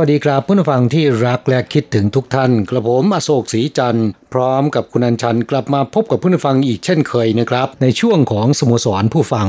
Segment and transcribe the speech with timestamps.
[0.00, 9.46] วัสดีครับเพื่อนผู้ฟังที่รักและคิดถึงทุกท่าน กระผมอโศกศรีจันทร์พร้อมกับคุณอัญชันกลับมาพบกับเพื่อนผู้ฟังอีกเช่นเคยนะครับ ในช่วงของสโมสรผู้ฟัง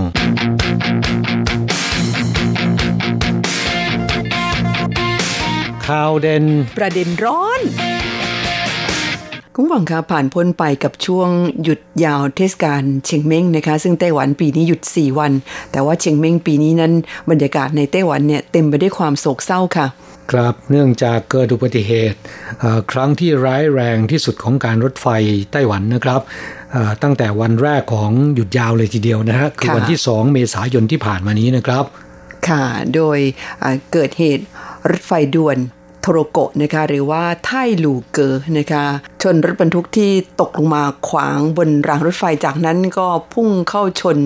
[5.87, 6.45] ข่าวเด่น
[6.77, 7.61] ประเด็นร้อน
[9.53, 11.29] คุณผู้ฟังคะผ่านพ้นไปกับช่วง
[11.63, 15.31] หยุดยาวเทศกาลเชียงเม้งนะคะ ซึ่งไต้หวันปีนี้หยุด 4 วัน
[15.71, 16.93] แต่ว่าเชียงเม้งปีนี้นั้น
[17.29, 19.87] บรรยากาศในไต้หวันเนี่ยเต็มไปด้วยความโศกเศร้าค่ะ
[20.31, 22.19] ครับเนื่องจากเกิดอุบัติเหตุ
[22.59, 25.07] เอ่อครั้งที่ร้ายแรงที่สุดของการรถไฟ
[25.51, 26.21] ไต้หวันนะครับ
[26.71, 31.85] เอ่อตั้งแต่วันแรกของหยุดยาวเลยทีเดียวนะฮะคือค่ะวันที่ 2 เมษายนที่ผ่านมานี้นะครับ
[32.49, 33.19] ค่ะโดย
[33.61, 34.43] อ่าเกิดเหตุ
[34.89, 38.85] รถไฟด่วนโทโรโกะนะคะหรือว่าไทหลูเกอนะคะ
[39.21, 44.17] ชนรถบรรทุกที่ตกลงมาขวางบนรางรถไฟจากนั้นก็พุ่งเข้าชน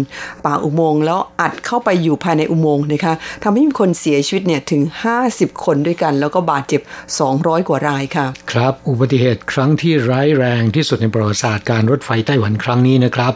[0.45, 4.81] ป่าอุโมงค์แล้วอัดเข้าไปอยู่ภายในอุโมงค์นะคะทำให้มีคนเสียชีวิตเนี่ยถึง
[5.23, 6.81] 50 คนด้วยกัน แล้วก็บาดเจ็บ
[7.25, 13.33] 200 กว่ารายค่ะ ครับอุบัติเหตุครั้งที่ร้ายแรงที่สุดในประวัติศาสตร์การรถไฟไต้หวันครั้งนี้นะครับ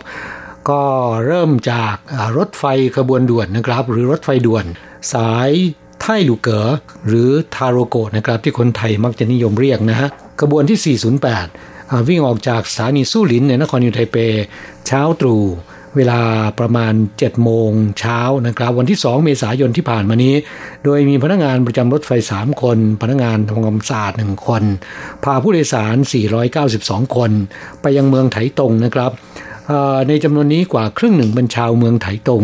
[0.70, 0.84] ก็
[1.26, 1.96] เริ่มจาก
[2.38, 2.64] รถไฟ
[2.98, 4.66] ขบวนด่วนนะครับ หรือรถไฟด่วน
[5.14, 5.52] สาย
[6.08, 6.66] ไท่หลูเก๋อ
[7.07, 10.09] หรือทาโรโกะนะครับที่คนไทยมักจะนิยมเรียกนะฮะ
[10.41, 10.97] ขบวนที่
[11.52, 14.18] 408 วิ่งออกจากสถานีสู้หลินในนครนิวยอร์กไทเป
[14.88, 15.44] เช้าตรู่
[15.96, 16.19] เวลา
[16.59, 20.34] ประมาณ 7 โมงเช้านะครับ วันที่ 2 เมษายนที่ผ่านมานี้
[20.84, 24.63] โดยมีพนักงานประจำรถไฟ 3 คน พนักงานทำความสะอาด1คน
[25.24, 25.96] พาผู้โดยสาร
[26.56, 27.31] 492 คน
[27.81, 29.12] ไปยังเมืองไถตงนะครับ
[30.08, 32.44] ในจำนวนนี้กว่าครึ่งหนึ่งเป็นชาวเมืองไถตง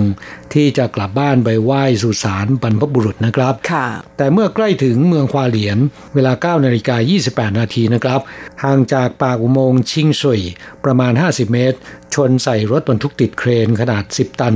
[0.54, 3.88] ที่จะกลับบ้านไปไหว้สุสานบรรพบุรุษนะครับค่ะ
[4.18, 5.78] แต่เมื่อใกล้ถึงเมืองควาเหลียน
[6.14, 6.96] เวลา 9 นาฬิกา
[7.28, 8.20] 28 นาทีนะครับ
[8.64, 10.42] ห่างจากปากอุโมงค์ชิงซุย
[10.84, 11.78] ประมาณ 50 เมตร
[12.14, 14.56] ชนใส่รถบรรทุกติดเครนขนาด 10 ตัน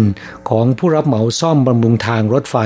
[0.50, 2.58] ของผู้รับเหมาซ่อมบำรุงทางรถไฟ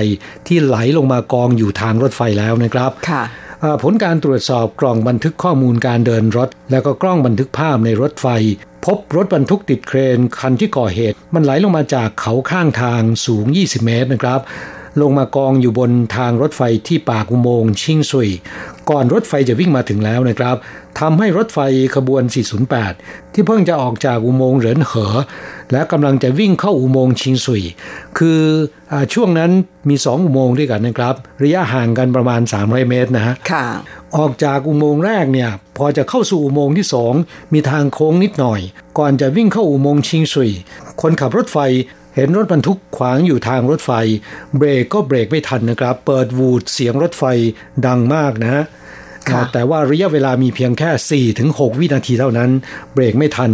[0.48, 3.24] ที่ไหลลงมากองอยู่ทางรถไฟแล้วนะครับค่ะ
[3.62, 8.28] เอ่อผลการตรวจสอบกล่องบันทึกข้อมูลการเดินรถ แล้วก็กล้องบันทึกภาพในรถไฟ
[8.86, 14.40] พบรถบรรทุกติดเครนคันที่ก่อเหตุ มันไหลลงมาจากเขาข้างทางสูง 20 เมตรนะครับ
[15.02, 18.30] ลงมากองอยู่บนทางรถไฟที่ปากอุโมงค์ชิงซุย
[18.90, 20.56] ก่อนรถไฟจะวิ่งมาถึงแล้วนะครับ
[21.00, 21.60] ทำให้รถไฟ
[21.96, 22.24] ขบวน
[22.80, 25.08] 408 ที่เพิ่งจะออกจากอุโมงค์เหรินเหอ
[25.72, 27.64] และกำลังจะวิ่งเข้าอุโมงค์ชิงซุย
[28.18, 28.42] คือ
[28.92, 29.52] อาช่วงนั้น
[29.90, 33.66] มี 2 อุโมงค์ด้วยกันนะครับ ระยะห่างกันประมาณ 300 เมตรนะฮะค่ะ
[34.18, 37.14] ออกจากอุโมงค์แรกเนี่ยพอจะเข้าสู่อุโมงค์ที่สอง
[37.54, 38.60] มีทางโค้งนิดหน่อย
[38.98, 40.52] ก่อนจะวิ่งเข้าอุโมงค์ชิงซุย
[41.02, 41.58] คนขับรถไฟ
[42.16, 43.92] เห็นรถบรรทุกขวางอยู่ทางรถไฟ
[44.58, 47.24] เบรกก็เบรกไม่ทันนะครับ เปิดวูดเสียงรถไฟ
[47.86, 48.64] ดังมากนะฮะ
[49.30, 52.50] ค่ะแต่ว่าระยะเวลามีเพียงแค่ 4-6 วินาทีเท่านั้น
[52.94, 53.52] เบรกไม่ทัน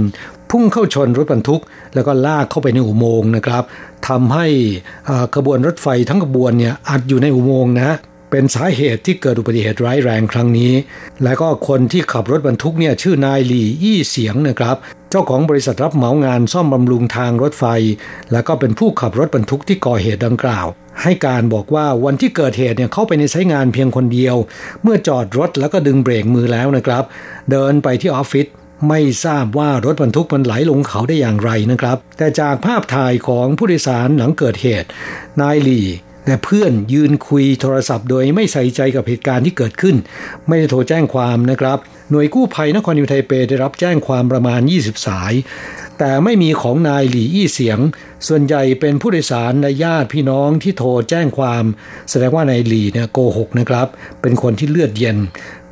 [0.49, 1.61] พุ่งเข้าชนรถบรรทุก
[1.95, 3.63] แล้วก็ลากเข้าไปในอุโมงค์นะครับ
[4.07, 4.47] ทำให้
[5.05, 7.97] เอ่อขบวนรถไฟทั้งขบวนเนี่ยอัดอยู่ในอุโมงค์นะ
[8.31, 10.73] เป็นสาเหตุที่เกิดอุบัติเหตุร้ายแรงครั้งนี้
[11.23, 17.65] และก็คนที่ขับรถบรรทุกเนี่ยชื่อนายหลี่อี้เสียงนะครับเจ้าของบริษัทรับเหมางานซ่อมบำรุงทางรถไฟ
[18.31, 20.67] และก็เป็นผู้ขับรถบรรทุกที่ก่อเหตุดังกล่าว
[21.01, 24.35] ให้การบอกว่าวันที่เกิดเหตุเนี่ยเข้าไปในใช้งานเพียงคนเดียว
[24.83, 27.03] เมื่อจอดรถแล้วก็ดึงเบรกมือแล้วนะครับ
[27.51, 28.47] เดินไปที่ออฟฟิศ
[28.89, 34.87] ไม่ทราบว่ารถบรรทุกมันไหลลงเขาได้อย่างไรนะครับ แต่จากภาพถ่ายของผู้โดยสารหลังเกิดเหตุ
[35.41, 35.81] นายหลี
[36.25, 39.95] แต่เพื่อนยืนคุยโทรศัพท์โดยไม่ใส่ใจกับเหตุการณ์ที่เกิดขึ้น
[40.47, 41.77] ไม่ได้โทรแจ้งความนะครับ
[42.11, 45.33] หน่วยกู้ภัยนครนิวยอร์กไทเปได้รับแจ้งความประมาณ 20 สาย
[45.99, 47.79] แต่ไม่มีของนายหลี่อี้เสียง
[48.27, 51.63] ส่วนใหญ่เป็นผู้โดยสารและญาติพี่น้องที่โทรแจ้งความ
[52.09, 53.87] แสดงว่านายหลี่เนี่ยโกหกนะครับ
[54.21, 55.17] เป็นคนที่เลือดเย็น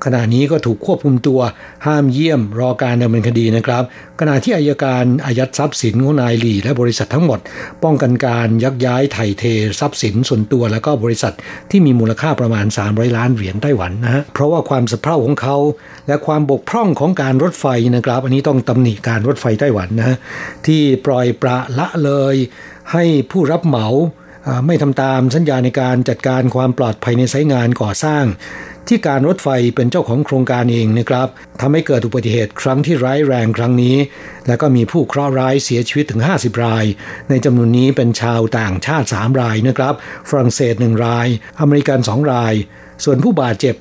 [0.06, 1.40] ขณะนี้ก็ถูกควบคุมตัว
[1.86, 3.84] ห้ามเยี่ยมรอการดำเนินคดีนะครับ
[4.20, 7.40] ขณะที่อัยการอายัดทรัพย์สินของนายหลี่และบริษัททั้งหมด
[7.84, 9.44] ป้องกันการยักย้ายถ่ายเท
[9.80, 11.34] ทรัพย์สินส่วนตัวแล้วก็บริษัท
[11.72, 15.58] ที่มีมูลค่าประมาณ 300 ล้านเหรียญไต้หวันนะฮะเพราะว่าความสะเพร่าของเขา
[16.08, 17.66] และความบกพร่องของการรถไฟ
[17.96, 20.18] นะครับ อันนี้ต้องตำหนิการรถไฟไต้หวันนะฮะ
[20.66, 22.36] ที่ปล่อยประละเลย
[22.92, 23.88] ให้ผู้รับเหมา
[24.66, 28.26] ไม่ทำตามสัญญาในการจัดการความปลอดภัยในไซต์งานก่อสร้าง
[28.88, 31.28] ที่การรถไฟเป็นเจ้าของโครงการเองนะครับ
[31.62, 33.98] ทำให้เกิดอุบัติเหตุครั้งที่ร้ายแรงครั้งนี้
[34.48, 36.86] และก็มีผู้เคราะห์ร้ายเสียชีวิตถึง 50 ราย
[37.30, 39.94] ในจำนวนนี้เป็นชาวต่างชาติ 3 รายนะครับ
[40.30, 41.28] ฝรั่งเศส 1 ราย
[41.60, 42.54] อเมริกัน 2 ราย
[43.04, 43.76] ส่วนผู้บาดเจ็บ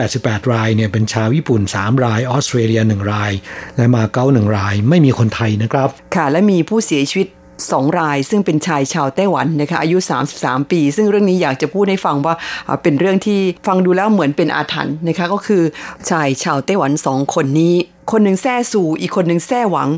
[0.00, 3.32] 188 รายเนี่ยเป็นชาวญี่ปุ่น 3 ราย ออสเตรเลีย 1 ราย
[3.76, 7.28] และมาเก๊า1รายไม่มีคนไทยนะครับ ค่ะและมีผู้เสียชีวิต
[7.70, 9.98] สองรายซึ่งเป็นชายชาวไต้หวันนะคะอายุ
[10.34, 12.34] 33 ปี ซึ่งเรื่องนี้อยากจะพูดให้ฟังว่า
[12.82, 15.62] เป็นเรื่องที่ฟังดูแล้วเหมือนเป็นอาถรรพ์นะคะก็คือ
[16.10, 17.74] ชายชาวไต้หวันสองคนนี้
[18.10, 19.88] คนหนึ่งแท้สู่อีกคนหนึ่งแท้หวัง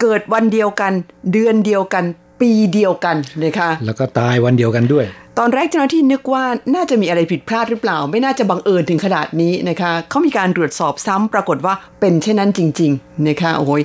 [0.00, 0.92] เกิดวันเดียวกัน
[1.32, 2.04] เดือนเดียวกัน
[2.42, 5.06] ปีเดียวกันนะคะแล้วก็ตายวันเดียวกันด้วย
[5.38, 6.44] ตอนแรกเจ้าหน้าที่นึกว่า
[6.74, 13.82] น่าจะมีอะไรผิดพลาดหรือเปล่า ไม่น่าจะบังเอิญถึงขนาดนี้นะคะเขามีการตรวจสอบซ้ำปรากฏว่าเป็นเช่นนั้นจริง ๆนะคะโอ้ย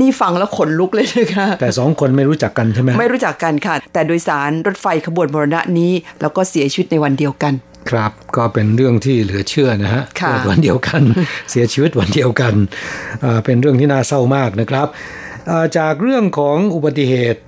[0.00, 7.52] นี่ฟังแล้วขนลุกเลยนะคะแต่สองคนไม่รู้จักกันใช่ไหมไม่รู้จักกันค่ะ แต่โดยสารรถไฟขบวนมรณะนี้ แล้วก็เสียชีวิตในวันเดียวกัน
[7.90, 11.02] ครับก็เป็นเรื่องที่เหลือเชื่อนะฮะเกิดวันเดียวกัน
[11.50, 12.54] เสียชีวิตวันเดียวกัน
[13.44, 14.88] เป็นเรื่องที่น่าเศร้ามากนะครับ
[15.78, 17.40] จากเรื่องของอุบัติเหตุ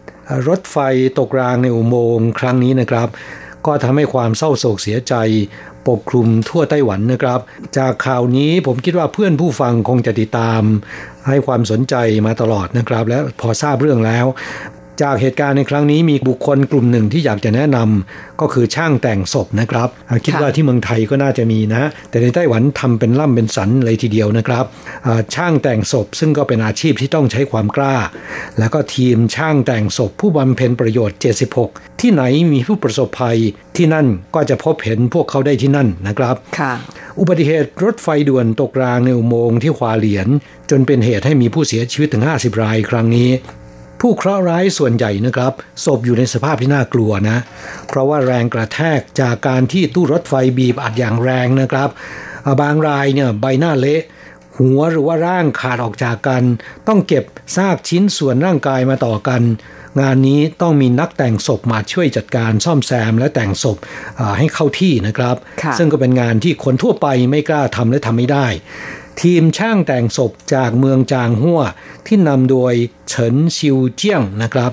[0.48, 0.76] รถไฟ
[1.18, 3.08] ตกรางในอุโมงค์ครั้งนี้นะครับ
[3.66, 5.14] ก็ทำให้ความเศร้าโศกเสียใจ
[5.88, 7.40] ปกคลุมทั่วไต้หวันนะครับ
[7.78, 10.62] จากข่าวนี้ผมคิดว่าเพื่อนผู้ฟังคงจะติดตาม
[11.28, 11.94] ให้ความสนใจ
[12.26, 14.26] มาตลอดนะครับ และพอทราบเรื่องแล้ว
[15.02, 19.88] จากเหตุการณ์ในครั้งนี้มีบุคคลกลุ่มหนึ่งที่อยากจะแนะนำก็คือช่างแต่งศพนะครับ
[20.24, 24.64] คิดว่าที่เมืองไทยก็น่าจะมีนะ แต่ในไต้หวันทำเป็นล่ำเป็นสันเลยทีเดียวนะครับ
[25.34, 27.96] ช่างแต่งศพซึ่งก็เป็นอาชีพที่ต้องใช้ความกล้า
[28.58, 31.18] แล้วก็ทีมช่างแต่งศพผู้บำเพ็ญประโยชน์
[31.60, 32.22] 76 ที่ไหน
[32.52, 33.38] มีผู้ประสบภัย
[33.76, 36.36] ที่นั่นก็จะพบเห็นพวกเขาได้ที่นั่นนะครับ
[37.18, 40.28] อุบัติเหตุรถไฟด่วนตกรางในอุโมงค์ที่ควาเหลียน
[40.70, 43.30] จนเป็นเหตุให้มีผู้เสียชีวิตถึง 50 รายครั้งนี้
[44.02, 45.52] ผู้เคราะห์ร้ายส่วนใหญ่นะครับ
[45.84, 47.38] ศพอยู่ในสภาพที่น่ากลัวนะ
[47.88, 51.88] เพราะว่าแรงกระแทกจากการที่ตู้รถไฟบีบอัดอย่างแรงนะครับ
[52.60, 54.00] บางรายเนี่ยใบหน้าเละ
[54.58, 56.42] หัวหรือว่าร่างขาดออกจากกัน
[56.88, 57.24] ต้องเก็บ
[57.56, 59.42] ซากชิ้นส่วนร่างกายมาต่อกัน
[60.00, 63.76] งานนี้ต้องมีนักแต่งศพมาช่วยจัดการซ่อมแซมและแต่งศพ
[64.38, 65.36] ให้เข้าที่นะครับ
[65.78, 68.46] ซึ่งก็เป็นงานที่คนทั่วไปไม่กล้าทำและทำไม่ได้
[69.20, 71.60] ทีมช่างแต่งศพจากเมืองจางหัว
[72.06, 72.74] ที่นำโดย
[73.08, 74.70] เฉินซิวเจี้ยงนะครับ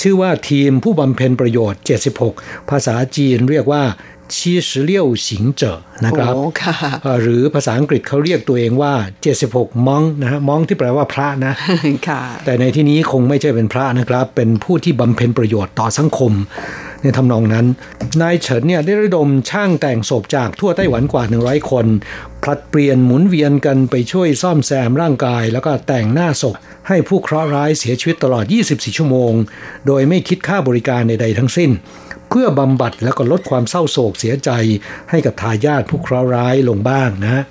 [0.00, 1.80] ชื่อว่าทีมผู้บำเพ็ญประโยชน์
[2.24, 3.84] 76 ภาษาจีนเรียกว่า
[4.36, 6.34] ชีสิเลี่ยวสิงเจอนะครับ
[7.20, 8.92] หรือภาษาอังกฤษเขาเรียกตัวเองว่า
[9.38, 11.54] 76มองนะฮะมองที่แปลว่าพระนะ
[12.44, 16.32] แต่ในที่นี้คงไม่ใช่เป็นพระนะครับ เป็นผู้ที่บำเพ็ญประโยชน์ต่อสังคม
[17.02, 17.66] ในทำนองนั้น
[18.22, 21.86] นายเฉินเนี่ยได้ระดมช่างแต่งศพจากทั่วไต้หวันกว่า 100 คน
[22.42, 26.54] ผลัดเปลี่ยนหมุนเวียนกันไปช่วยซ่อมแซมร่างกาย แล้วก็แต่งหน้าศพ
[26.88, 29.32] ให้ผู้เคราะห์ร้ายเสียชีวิตตลอด 24 ชั่วโมง
[29.86, 31.70] โดยไม่คิดค่าบริการใดๆทั้งสิ้น
[32.28, 34.50] เพื่อบำบัดแล้วก็ลดความเศร้าโศกเสียใจ
[35.10, 37.42] ให้กับทายาทผู้เคราะห์ร้ายลงบ้างนะ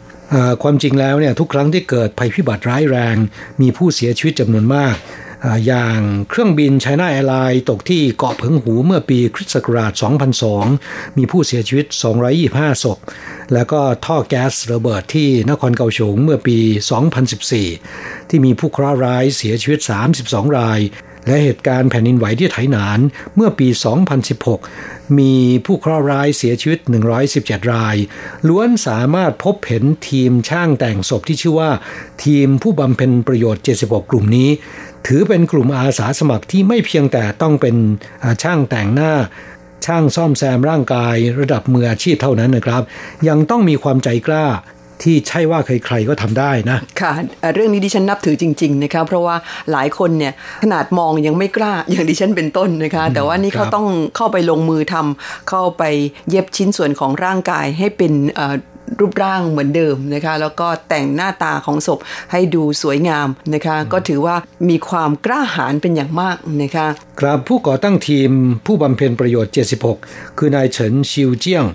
[0.64, 3.16] ความจริงแล้วเนี่ยทุกครั้งที่เกิดภัยพิบัติร้ายแรง
[3.62, 4.96] มีผู้เสียชีวิตจำนวนมาก
[5.66, 6.00] อย่าง
[6.30, 9.94] เครื่องบินไชน่าแอร์ไลน์ตกที่เกาะเพิงหูเมื่อปีคริสต์ศักราช
[10.56, 11.86] 2002 มีผู้เสียชีวิต
[12.36, 12.98] 225 ศพ
[13.54, 16.58] แล้วก็ท่อแก๊สระเบิดที่นครเกาฉงเมื่อปี
[17.46, 19.80] 2014 ที่มีผู้เคราะห์ร้ายเสียชีวิต
[20.20, 20.82] 32 ราย
[21.28, 23.00] และเหตุการณ์แผ่นดินไหวที่ไถหนาน
[23.36, 23.68] เมื่อปี
[24.42, 25.34] 2016 มี
[25.66, 26.80] ผู้เคราะห์ร้ายเสียชีวิต
[27.26, 27.96] 117 ราย
[28.48, 31.72] ล้วนสามารถพบเห็นทีมช่างแต่งศพที่ชื่อว่า
[32.24, 34.50] ทีมผู้บำเพ็ญประโยชน์ 76 กลุ่มนี้
[35.08, 37.76] ถือเป็นกลุ่มอาสาสมัครที่ไม่เพียงแต่ต้องเป็น
[38.44, 39.14] ช่างแต่งหน้า
[39.86, 42.82] ช่างซ่อมแซมร่างกายระดับมืออาชีพเท่านั้นนะครับ
[43.28, 44.46] ยังต้องมีความใจกล้า
[45.04, 47.12] ที่ใช่ว่าใครๆก็ทำได้นะค่ะ
[47.54, 49.36] เรื่องนี้ดิฉันนับถือจริงๆนะคะเพราะว่า
[49.72, 50.34] หลายคนเนี่ย
[50.64, 55.84] ขนาดมองยังไม่กล้าอย่างดิฉันเป็นต้นนะคะ แต่ว่านี่เขาต้องเข้าไปลงมือทำเข้าไป
[56.30, 58.14] เย็บชิ้นส่วนของร่างกายให้เป็น
[59.00, 62.00] รูปร่างเหมือนเดิมนะคะ แล้วก็แต่งหน้าตาของศพ
[62.32, 64.36] ให้ดูสวยงามนะคะ ก็ถือว่า
[64.70, 66.88] มีความกล้าหาญเป็นอย่างมากนะคะ
[67.20, 68.30] ครับผู้ก่อตั้งทีม
[68.66, 69.54] ผู้บำเพ็ญประโยชน์
[69.96, 71.66] 76 คือนายเฉินชิวเจี้ยง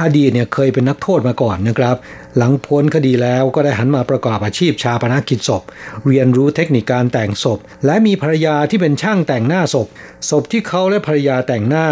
[0.00, 1.96] อดีตเนี่ยเคยเป็นนักโทษมาก่อนนะครับ
[2.36, 5.62] หลังพ้นคดีแล้วก็ได้หันมาประกอบอาชีพชาปนกิจศพ
[6.06, 9.86] เรียนรู้เทคนิคการแต่งศพ และมีภรรยาที่เป็นช่างแต่งหน้าศพ
[10.30, 11.86] ศพที่เขาและภรรยาแต่งหน้า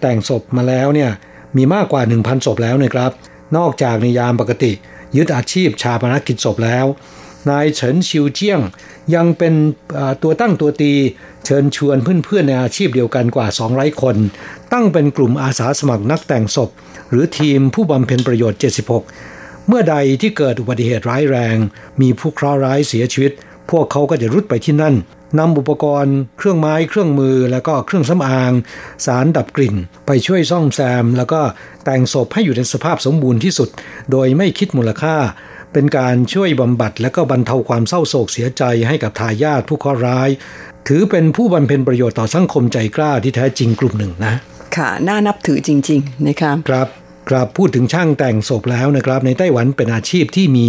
[0.00, 1.10] แต่งศพมาแล้วเนี่ย
[1.56, 3.12] มีมากกว่า 1,000 ศพแล้วนะครับ
[3.56, 4.72] นอกจากในยามปกติ
[5.16, 6.86] ยึดอาชีพชาปนกิจศพแล้ว
[7.50, 8.60] นายเฉินชิวเจี้ยง
[9.14, 9.54] ยังเป็น
[10.22, 10.92] ตัวตั้งตัวตี
[11.44, 14.16] เชิญชวนเพื่อนๆในอาชีพเดียวกันกว่า 200 คน
[14.72, 16.70] ตั้งเป็นกลุ่มอาสาสมัครนักแต่งศพ
[17.10, 18.60] หรือทีมผู้บำเพ็ญประโยชน์
[19.12, 21.56] 76เมื่อใดที่เกิดอุบัติเหตุร้ายแรง
[22.00, 23.32] มีผู้เคราะห์ร้ายเสียชีวิต
[23.70, 24.94] พวกเขาก็จะรุดไปที่นั่น
[25.38, 28.52] นำอุปกรณ์ เครื่องไม้เครื่องมือ แล้วก็เครื่องสำอาง
[29.06, 31.40] สารดับกลิ่น ไปช่วยซ่อมแซม แล้วก็
[31.84, 33.68] แต่งศพให้อยู่ในสภาพสมบูรณ์ที่สุด
[34.10, 35.16] โดยไม่คิดมูลค่า
[35.72, 40.28] เป็นการช่วยบำบัด และก็บรรเทาความเศร้าโศกเสียใจให้กับทายาทผู้เคราะห์ร้าย
[40.88, 44.34] ถือเป็นผู้บำเพ็ญประโยชน์ต่อสังคมใจกล้าที่แท้จริงกลุ่มหนึ่งนะ
[44.76, 46.88] ค่ะ น่านับถือจริง ๆ นะครับครับ
[47.30, 50.68] ครับพูดถึงช่างแต่งศพแล้วนะครับในไต้หวันเป็นอาชีพที่มี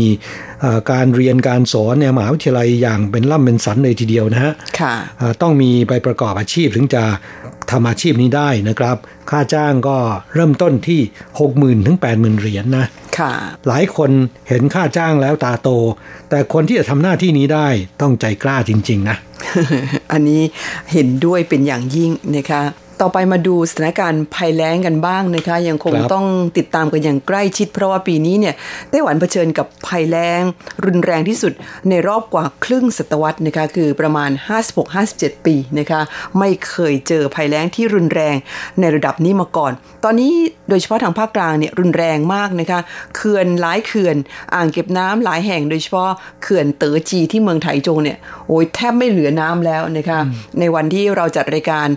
[0.91, 4.95] การเรียนการสอนในมหาวิทยาลัยอย่างเป็นล่ำเป็นสันเลยทีเดียวนะฮะค่ะ
[5.41, 7.03] ต้องมีใบประกอบอาชีพถึงจะ
[7.71, 8.97] ทำอาชีพนี้ได้นะครับ
[9.29, 9.97] ค่าจ้างก็
[10.33, 11.01] เริ่มต้นที่
[11.79, 12.85] 60,000ถึง80,000เหรียญนนะ
[13.17, 13.31] ค่ะ
[13.67, 14.11] หลายคน
[14.49, 15.69] เห็นค่าจ้างแล้วตาโต
[16.29, 17.67] แต่คนที่จะทำหน้าที่นี้ได้
[18.01, 19.17] ต้องใจกล้าจริง ๆ นะ
[20.11, 20.41] อันนี้
[20.91, 22.61] เห็นด้วยเป็นอย่างยิ่งนะคะ
[23.01, 26.25] ต่อไปมาดูสถานการณ์ภัยแล้งกันบ้างนะคะ ยังคงต้อง
[26.57, 28.55] ติดตามกันอย่างใกล้ชิด เพราะว่าปีนี้เนี่ย
[28.89, 30.41] ไต้หวันเผชิญกับภัยแล้ง
[30.85, 31.53] รุนแรงที่สุด
[31.89, 34.29] ในรอบกว่าครึ่งศตวรรษนะคะคือประมาณ
[34.87, 36.01] 56-57 ปีนะคะ
[36.39, 38.35] ไม่เคยเจอภัยแล้งที่รุนแรง
[38.79, 39.71] ในระดับนี้มาก่อน
[40.03, 40.33] ตอนนี้
[40.69, 42.79] โดยเฉพาะทางภาคกลางเนี่ยรุนแรงมากนะคะ
[43.15, 44.15] เขื่อนหลายเขื่อน
[44.53, 46.09] อ่างเก็บน้ำหลายแห่งโดยเฉพาะ
[46.43, 50.19] เขื่อนเต๋อจีที่เมืองไถจงเนี่ยโอ้ยแทบไม่เหลือน้ำแล้วนะคะ
[50.59, 51.87] ในวันที่เราจัดรายการ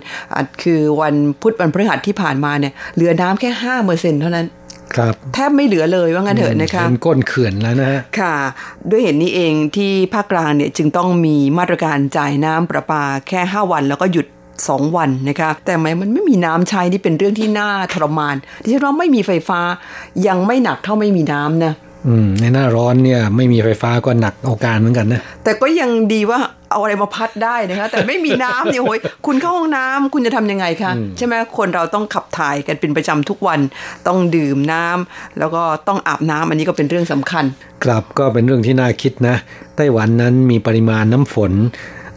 [0.63, 4.47] คือวันพุธวันพฤหัสที่ผ่านมาเนี่ยเหลือน้ำแค่ห้าเปอร์เซ็นเท่านั้น
[4.95, 8.35] ครับแทบไม่เหลือเลยว่างั้นเถอะนะคะเป็นก้นเขื่อนแล้วนะค่ะ
[8.89, 14.27] ด้วยเหตุนนี้เองที่ภาคกลางเนี่ยจึงต้องมีมาตรการจ่ายน้ำประปาแค่ 5 วันแล้วก็หยุด
[14.61, 19.59] 2 วันนะคะแต่หมมันไม่มีน้ำใช้นี่เป็นเรื่องที่น่าทรมานที่ฉันว่าไม่มีไฟฟ้า
[20.27, 21.73] ยังไม่หนักเท่าไม่มีน้ำนะ
[22.07, 26.39] อืมในหน้าร้อนเนี่ยไม่มีไฟฟ้าก็หนักเอาการเหมือนกันนะแต่ก็ยังดีว่า
[26.71, 33.59] เอาอะไรมาพัดได้นะคะแต่ไม่มีน้ำเนี่ยโอ้ยคุณเข้าห้องน้ำคุณจะทำยังไงคะใช่ไหมคนเราต้องขับถ่ายกันเป็นประจำทุกวัน
[34.07, 37.45] ต้องดื่มน้ำแล้วก็ต้องอาบน้ำอันนี้ก็เป็นเรื่องสำคัญ
[37.83, 39.35] ครับก็เป็นเรื่องที่น่าคิดนะ
[39.75, 41.51] ไต้หวันนั้นมีปริมาณน้ำฝน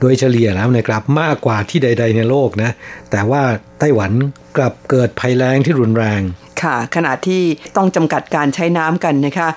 [0.01, 2.71] โดยเฉลี่ยแล้วนะครับมากกว่าที่ใด ๆ ในโลกนะ
[3.11, 3.43] แต่ว่า
[3.79, 4.11] ไต้หวัน
[4.57, 6.21] กลับเกิดภัยแล้งที่รุนแรง
[6.63, 7.43] ค่ะขณะที่
[7.77, 9.49] ต้องจำกัดการใช้น้ำกันนะคะ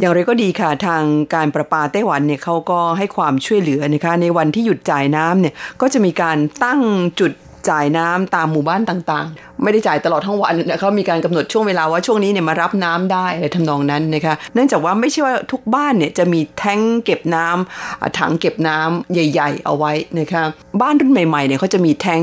[0.00, 1.02] อย่างไรก็ดีค่ะทาง
[1.34, 6.80] การประปาไต้หวันเนี่ยเขาก็ให้ความช่วยเหลือนะคะ ในวันที่หยุดจ่ายน้ำเนี่ยก็จะมีการตั้ง
[7.20, 7.32] จุด
[7.70, 20.42] จ่ายน้ำตามหมู่บ้านต่างๆ ไม่ได้จ่ายตลอดทั้งวันนะเขามีการกำหนดช่วงเวลาว่าช่วงนี้เนี่ยมารับน้ำได้ทำนองนั้นนะคะ เนื่องจากว่าไม่ใช่ว่าทุกบ้านเนี่ยจะมีแท้งเก็บน้ำถังเก็บน้ำใหญ่ ๆ เอาไว้นะคะ
[20.82, 22.22] บ้านรุ่นใหม่ๆเนี่ยเขาจะมีแท้ง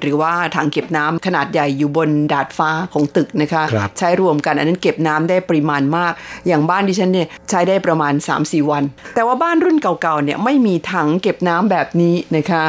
[0.00, 6.12] หรือว่าถังเก็บน้ำขนาดใหญ่อยู่บนดาดฟ้าของตึกนะคะคใช้รวมกันอันนั้นเก็บน้ำได้ปริมาณมาก
[6.46, 8.82] อย่างบ้านดิฉันเนี่ยใช้ได้ประมาณ 3-4 วัน
[9.14, 12.64] แต่ว่าบ้านรุ่นเก่าๆเนี่ยไม่มีถังเก็บน้ำแบบนี้นะคะ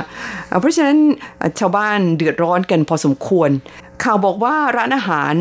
[0.60, 0.98] เพราะฉะนั้น
[1.60, 1.85] ชาวบ้าน
[2.18, 3.50] เดือดร้อนกันพอสมควร
[4.04, 5.34] ข่าวบอกว่าร้านอาหาร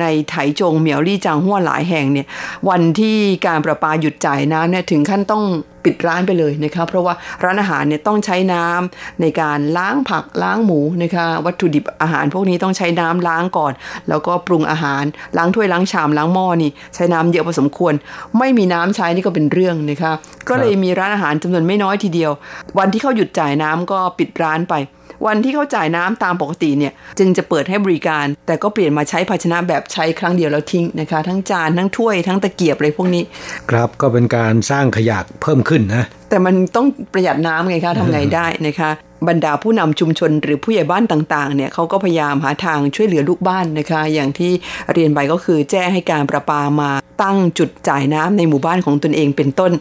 [0.00, 2.26] ในไถจงเหมียวลี่จางหัวหลายแห่งเนี่ย
[2.68, 5.44] วันที่การประปาหยุดจ่ายน้ำเนี่ยถึงขั้นต้อง
[5.84, 13.72] ปิดร้านไปเลยนะคะเพราะว่าร้านอาหารเนี่ยต้องใช้น้ำในการล้างผักล้างหมูนะคะวัตถุดิบอาหารพวกนี้ต้องใช้น้ำล้างก่อน
[14.08, 15.04] แล้วก็ปรุงอาหาร
[15.36, 17.94] ล้างถ้วยล้างชามล้างหม้อนี่ใช้น้ำเยอะพอสมควร
[18.38, 20.12] ไม่มีน้ำใช้นี่ก็เป็นเรื่องนะคะ
[20.48, 22.32] ก็เลยมีร้านอาหารจำนวนไม่น้อยทีเดียว
[22.78, 24.74] วันที่เขาหยุดจ่ายน้ำก็ปิดร้านไป
[25.26, 33.22] วันที่เขาจ่ายน้ำตามปกติเนี่ยจึงจะเปิดให้บริการ แต่ก็เปลี่ยนมาใช้ภาชนะแบบใช้ครั้งเดียวแล้วทิ้งนะคะ ทั้งจานทั้งถ้วยทั้งตะเกียบอะไรพวกนี้
[33.70, 38.90] ครับก็เป็นการสร้างขยะเพิ่มขึ้นนะแต่มันต้องประหยัดน้ำไงคะทำไงได้นะคะ
[39.28, 44.52] บรรดาผู้นำชุมชนหรือผู้ใหญ่บ้านต่างๆ เนี่ยเขาก็พยายามหาทางช่วยเหลือลูกบ้านนะคะ อย่างที่
[44.92, 46.90] เรียนไปก็คือแจ้งให้การประปามา
[47.22, 49.72] ตั้งจุดจ่ายน้ำในหมู่บ้านของตนเองเป็นต้น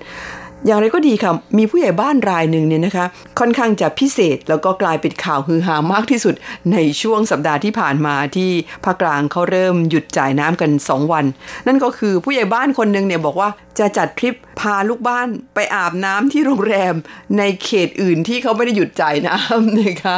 [0.65, 3.05] อย่างไรก็ดีค่ะ มีผู้ใหญ่บ้านรายหนึ่งเนี่ยนะคะ
[3.39, 6.35] ค่อนข้างจะพิเศษแล้วก็กลายเป็นข่าวฮือฮามากที่สุด
[6.71, 8.49] ในช่วงสัปดาห์ที่ผ่านมาที่
[8.85, 11.25] ภาคกลางเขาเริ่มหยุดจ่ายน้ำกัน 2 วัน
[11.67, 13.49] นั่นก็คือผู้ใหญ่บ้านคนหนึ่งเนี่ยบอกว่า
[13.79, 16.93] จะจัดทริปพาลูกบ้านไปอาบน้ำที่โรงแรม
[17.37, 20.15] ในเขตอื่นที่เขาไม่ได้หยุดจ่ายน้ำนะคะ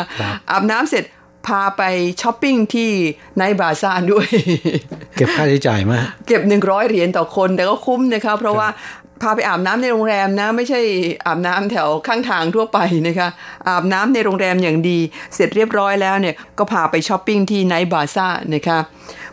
[0.52, 1.06] อาบน้ำเสร็จ
[1.48, 1.84] พาไป
[2.22, 2.90] ช้อปปิ้งที่
[3.38, 4.28] ไนบาซ่าด้วย
[5.18, 8.68] เก็บค่าใช้จ่ายมาเก็บหนึ่งร้อยเหรียญต่อคนแต่ก็คุ้มนะคะ เพราะว่า
[9.24, 10.82] พาไปอาบน้ำในโรงแรมนะ ไม่ใช่
[11.26, 13.30] อาบน้ำแถวข้างทางทั่วไปนะคะ
[13.70, 15.00] อาบน้ำในโรงแรมอย่างดี
[15.36, 18.80] เสร็จเรียบร้อยแล้วเนี่ยก็พาไปช้อปปิ้งที่ไนท์บาซ่านะคะ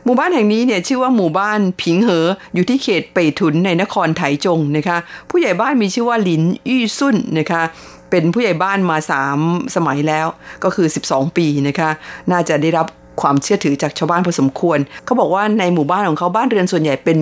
[0.04, 4.98] หมู่บ้านแห่งนี้เนี่ยชื่อว่าหมู่บ้านผิงเหอ อยู่ที่เขตเป่ยทุนในนครไถจงนะคะ
[5.30, 7.62] ผู้ใหญ่บ้านมีชื่อว่าหลินยี่ซุ่นนะคะ
[8.10, 8.96] เป็นผู้ใหญ่บ้านมา
[9.36, 10.26] 3 สมัยแล้ว
[10.64, 11.90] ก็คือ 12 ปีนะคะ
[12.30, 12.86] น่าจะได้รับ
[13.22, 17.18] ความเชื่อถือจากชาวบ้านพอสมควร เขาบอกว่าในหมู่บ้านของเขาบ้านเรือนส่วนใหญ่เป็น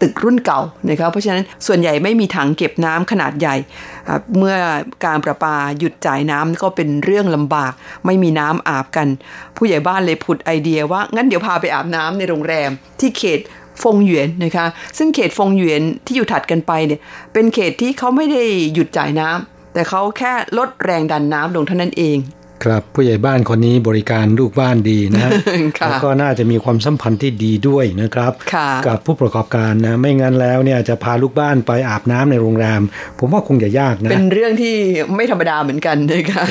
[0.00, 3.56] ตึกรุ่นเก่านะครับเพราะฉะนั้นส่วนใหญ่ไม่มีถังเก็บน้ำขนาดใหญ่
[4.38, 4.56] เมื่อ
[5.04, 7.72] การประปาหยุดจ่ายน้ำก็เป็นเรื่องลำบาก
[8.06, 9.08] ไม่มีน้ำอาบกัน
[9.56, 13.40] ผู้ใหญ่บ้านเลยผุดไอเดียว่างั้นเดี๋ยวพาไปอาบน้ำในโรงแรมที่เขต
[13.82, 14.66] ฟงหยวนนะคะ
[14.98, 17.00] ซึ่งเขตฟงหยวนที่อยู่ถัดกันไปเนี่ย
[17.32, 22.18] เป็นเขตที่เขาไม่ได้หยุดจ่ายน้ำแต่เขาแค่ลดแรงดันน้ำลงเท่านั้นเอง
[22.64, 25.30] ครับผู้ใหญ่บ้านคนนี้บริการลูกบ้านดีนะ
[25.88, 28.32] แล้วก็น่าจะมีความสัมพันธ์ที่ดีด้วยนะครับ
[28.86, 32.82] กับผู้ประกอบการนะไม่งั้นแล้วเนี่ยจะพาลูกบ้านไปอาบน้ำในโรงแรม
[33.18, 34.74] ผมว่าคงจะยากนะเป็นเรื่องที่
[35.16, 36.44] ไม่ธรรมดาเหมือนกันนะคะ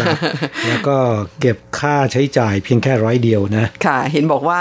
[0.68, 0.98] แล้วก็
[1.42, 4.60] เก็บค่าใช้จ่ายเพียงแค่ร้อยเดียวนะค่ะ เห็นบอกว่า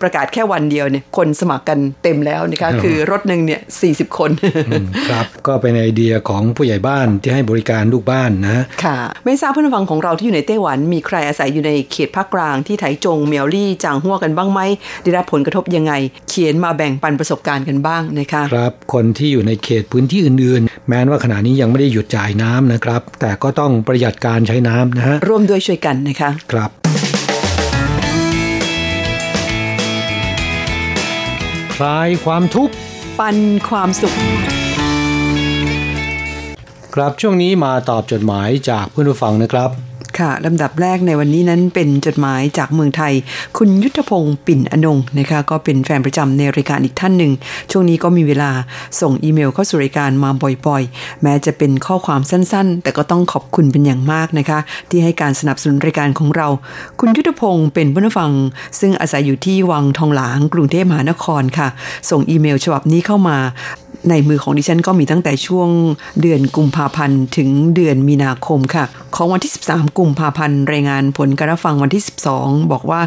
[0.00, 4.30] ประกาศแค่วันเดียวเนี่ยคนสมัครกันเต็มแล้วนะคะคือรถหนึ่งเนี่ยสี่สิบคน
[5.10, 14.60] ครับก็เป็นไอเดียของผู้ใหญ่บ้านที่ให้บริการลูกบ้านนะค่ะ ไม่ทราบเพื่อนฟังของเราที่อยู่ในไต้หวันมีใครอาศัยอยู่ในเขตภาคกลางที่ไถจงเมียวลี่จางหัวกันบ้างไหม
[15.02, 15.92] ได้รับผลกระทบยังไง
[16.28, 26.70] เขียนมาแบ่งปันประสบการณ์กันบ้างนะคะครับคนที่อยู่ในเขตพื้นที่อื่นๆ แม้ว่าขณะนี้ยังไม่ได้หยุดจ่ายน้ำนะครับ แต่ก็ต้องประหยัดการใช้น้ำนะฮะร่วมด้วยช่วยกันนะคะครับ
[31.76, 32.74] คลายความทุกข์
[33.18, 33.36] ปัน
[33.68, 34.14] ความสุข
[36.94, 39.70] ครับช่วงนี้มาตอบจดหมายจากเพื่อนผู้ฟังนะครับ
[40.18, 43.12] ค่ะลำดับแรกในวันนี้นั้นเป็นจดหมายจากเมืองไทย
[43.56, 47.32] คุณยุทธพงศ์ปิ่นอนงนะคะก็เป็นแฟนประจำในรายการอีกท่านหนึ่ง
[47.70, 48.50] ช่วงนี้ก็มีเวลา
[49.00, 50.30] ส่งอีเมลเข้าสู่รายการมา
[50.66, 54.58] บ่อยๆ แม้จะเป็นข้อความสั้นๆ แต่ก็ต้องขอบคุณเป็นอย่างมากนะคะ
[54.90, 56.48] ที่ให้การสนับสนุนรายการของเรา
[57.00, 58.30] คุณยุทธพงศ์เป็นผู้นฟัง
[58.80, 61.68] ซึ่งอาศัยอยู่ที่วังทองหลางกรุงเทพมหานครค่ะ
[62.10, 63.38] ส่งอีเมลฉบับนี้เข้ามา
[64.10, 65.68] ในมือของดิฉันก็มีตั้งแต่ช่วง
[66.20, 68.84] เดือนกุมภาพันธ์ถึงเดือนมีนาคมค่ะ
[69.14, 72.02] ของวันที่ 13 กุมภาพันธ์รายงานผลการฟังวันที่
[72.36, 73.00] 12 บอกว่า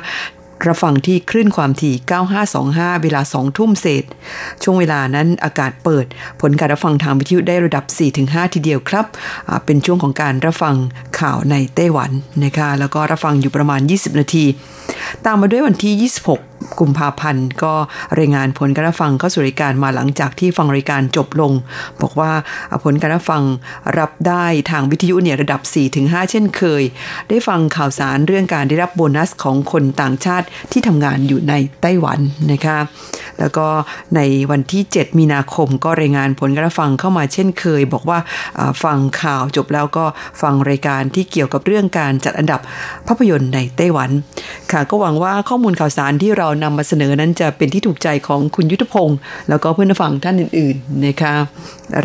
[0.68, 1.96] รับฟังที่คลื่นความถี่
[2.50, 4.04] 9525 เวลา 2 ทุ่มเศษ
[4.64, 6.06] ช่วงเวลานั้นอากาศเปิด
[6.42, 7.86] ผลการรับฟังทางวิทยุได้ระดับ
[8.20, 9.06] 4-5 ทีเดียวครับ
[9.66, 10.76] เป็นช่วงของการรับฟัง
[11.20, 12.12] ข่าวในไต้หวัน
[12.44, 14.46] นะคะ แล้วก็รับฟังอยู่ประมาณ 20 นาที
[15.26, 17.74] ตามมาด้วยวันที่ 26กุมภาพันธ์ ก็
[18.20, 21.52] รายงานผลการฟังเข้าสู่รายการมาหลังจากที่ฟังรายการจบลง
[22.02, 22.32] บอกว่า
[22.84, 23.44] ผลการฟัง
[24.00, 25.62] รับได้ทางวิทยุเนี่ยระดับ
[25.96, 26.84] 4-5 เช่นเคย
[27.30, 32.20] ได้ฟังข่าวสารเรื่องการได้รับโบนัสของคนต่างชาติที่ทำงานอยู่ในไต้หวัน
[32.52, 32.78] นะคะ
[33.40, 33.68] แล้วก็
[34.16, 38.20] ในวันที่ 7 มีนาคมก็รายงานผลการฟังเข้ามาเช่นเคย บอกว่า
[38.84, 40.06] ฟังข่าวจบแล้วก็
[40.42, 42.60] ฟังรายการที่เกี่ยวกับเรื่องการจัดอันดับ
[43.08, 44.10] ภาพยนตร์ในไต้หวัน
[44.72, 49.18] ค่ะก็หวังว่าข้อมูลข่าวสารที่เราานำมาเสนอนั้นจะเป็นที่ถูกใจของคุณยุทธพงศ์
[49.50, 51.34] แล้วก็เพื่อนฟังท่านอื่นๆนะคะ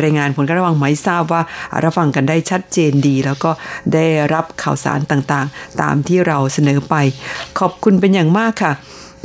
[0.01, 1.41] รายงานผลการฟังหมทราบว่า
[1.83, 3.51] รับฟังกันได้ชัดเจนดี แล้วก็
[3.93, 6.95] ได้รับข่าวสารต่างๆ ตามที่เราเสนอไป
[7.59, 8.73] ขอบคุณเป็นอย่างมากค่ะ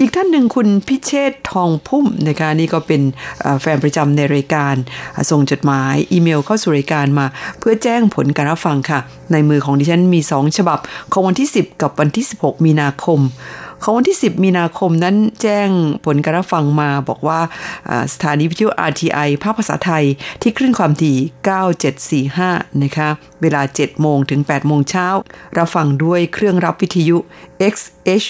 [0.03, 3.03] อีกท่านหนึ่งคุณพิเชษทองพุ่มนะคะนี่ก็เป็น
[3.61, 4.75] แฟนประจำในรายการ
[5.31, 7.27] ส่งจดหมายอีเมลเข้าสู่รายการมา
[7.59, 9.01] เพื่อแจ้งผลการรับฟังค่ะ
[9.33, 10.79] ในมือของดิฉันมี 2 ฉบับ
[11.13, 13.21] ของวันที่ 10 กับวันที่ 16 มีนาคม
[13.83, 15.69] ของวันที่ 10 มีนาคมนั้นแจ้ง
[16.05, 17.41] ผลการรับฟังมาบอกว่า
[18.13, 20.05] สถานีวิทยุ RTI ภาคภาษาไทย
[20.43, 21.17] ที่คลื่นความถี่
[22.19, 23.09] 9745 นะคะ
[23.43, 25.07] เวลา 7 โมงถึง 8 โมงเช้า
[25.59, 27.17] รับฟังด้วยเครื่องรับวิทยุ
[27.73, 28.27] XH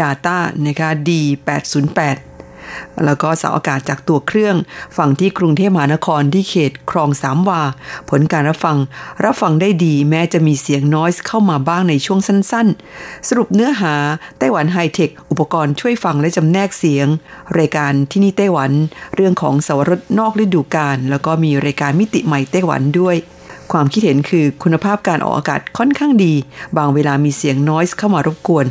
[0.00, 2.31] Data นะคะ D808
[3.04, 4.56] แล้วก็เสาอากาศจากตัวเครื่อง
[4.96, 7.62] ฝั่งที่กรุงเทพมหานครที่เขตคลองสามวา
[8.10, 8.76] ผลการรับฟัง
[9.24, 13.94] รับฟังได้ดีแม้จะมีเสียงน้อยเข้ามาบ้างในช่วงสั้นๆ สรุปเนื้อหา
[14.38, 17.06] ไต้หวันไฮเทค อุปกรณ์ช่วยฟังและจำแนกเสียง
[17.58, 18.72] รายการที่นี่ไต้หวัน
[19.14, 23.16] เรื่องของสวรสนอกฤดูกาลแล้วก็มีรายการมิติใหม่ไต้หวันด้วย
[23.72, 26.34] ความคิดเห็นคือคุณภาพการออกอากาศค่อนข้างดี
[26.76, 28.66] บางเวลามีเสียงน้อยเข้ามารบกวน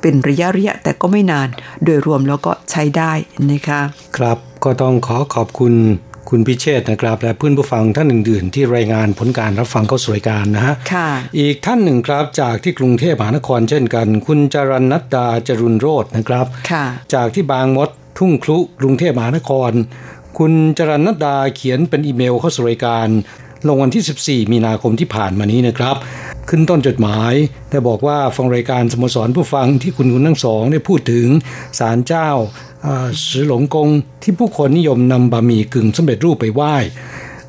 [0.00, 1.48] เป็นระยะระยะแต่ก็ไม่นาน
[1.84, 3.12] โดยรวมแล้วก็ใช้ได้
[3.50, 3.80] นะคะ
[4.16, 5.74] ครับก็ต้องขอขอบคุณ
[6.30, 16.84] คุณพิเชษนะครับ และเพื่อนผู้ฟังท่านอื่น ๆ ที่รายงานผลการรับฟังเข้าสวยการนะฮะค่ะอีกท่านหนึ่งครับจากที่กรุงเทพมหานครเช่นกัน คุณจรันนัดดาจรุนโรจนะครับค่ะ
[17.14, 17.88] จากที่บางมด
[18.18, 19.72] ทุ่งครุกรุงเทพมหานคร
[20.38, 23.08] คุณจรันนัดดาเขียนเป็นอีเมลเข้าสู่รายการ
[23.68, 25.96] ลงวันที่ 14 มีนาคมที่ผ่านมานี้นะครับ
[26.48, 27.32] ขึ้นต้นจดหมาย
[27.70, 31.26] ได้บอกว่าฟังรายการสโมสรผู้ฟังที่คุณคุณทั้งสองได้พูดถึง
[31.78, 32.28] ศาลเจ้า
[33.30, 33.88] สือหลงกง
[34.22, 36.74] ที่ผู้คนนิยมนำบะหมี่กึ่งสำเร็จรูปไปไหว้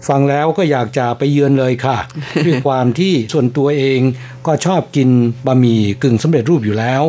[0.08, 1.98] ฟังแล้วก็อยากจะไปเยือนเลยค่ะ
[2.46, 4.00] ด้วยความที่ส่วนตัวเอง
[4.48, 5.10] ก็ชอบกิน
[5.48, 7.04] บะหมี่กึ่งสำเร็จรูปอยู่แล้ว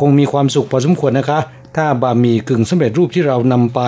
[0.00, 1.40] คงมีความสุขพอสมควรนะคะ
[1.76, 3.80] ถ้าบะหมี่กึ่งสำเร็จรูปที่เรานำไป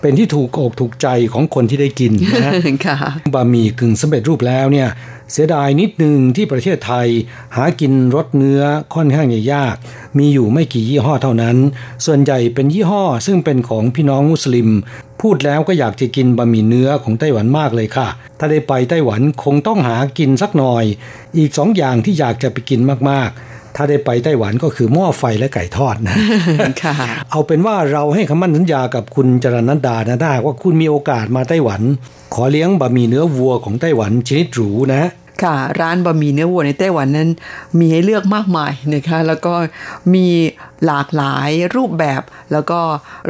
[0.00, 2.12] เป็นที่ถูกอกถูกใจของคนที่ได้กิน
[2.44, 2.52] นะ
[2.86, 2.96] ค่ะ
[3.34, 4.88] บะหมี่กึ่งสำเร็จรูปแล้วเนี่ย
[5.32, 7.08] เสียดายนิดนึงที่ประเทศไทย
[7.56, 8.62] หากินรสเนื้อ
[8.94, 9.76] ค่อนข้างจะยาก
[10.18, 11.56] มีอยู่ไม่กี่ยี่ห้อเท่านั้น
[12.06, 14.68] ส่วนใหญ่เป็นยี่ห้อซึ่งเป็นของพี่น้องมุสลิม
[15.20, 20.84] พูดแล้วก็อยากจะกินบะหมี่เนื้อของไต้หวันมากเลยค่ะ ถ้าได้ไปไต้หวันคงต้องหากินสักหน่อย
[21.36, 26.16] อีกสองอย่างที่อยากจะไปกินมากๆ ถ้าได้ไปไต้หวันก็คือหม้อไฟและไก่ทอดนะ
[26.82, 26.94] ค่ะ
[27.30, 31.82] เอาเป็นว่าเราให้คำมั่นสัญญากับคุณจรนันดานะถ้าหากว่าคุณมีโอกาสมาไต้หวัน
[32.34, 35.02] ขอเลี้ยงบะหมี่เนื้อวัวของไต้หวันชนิดหรูนะ
[35.42, 37.28] ค่ะร้านบะหมี่เนื้อวัวในไต้หวันนั้น
[37.78, 39.54] มีให้เลือกมากมายนะคะแล้วก็
[40.14, 40.26] มี
[40.86, 42.80] หลากหลายรูปแบบ แล้วก็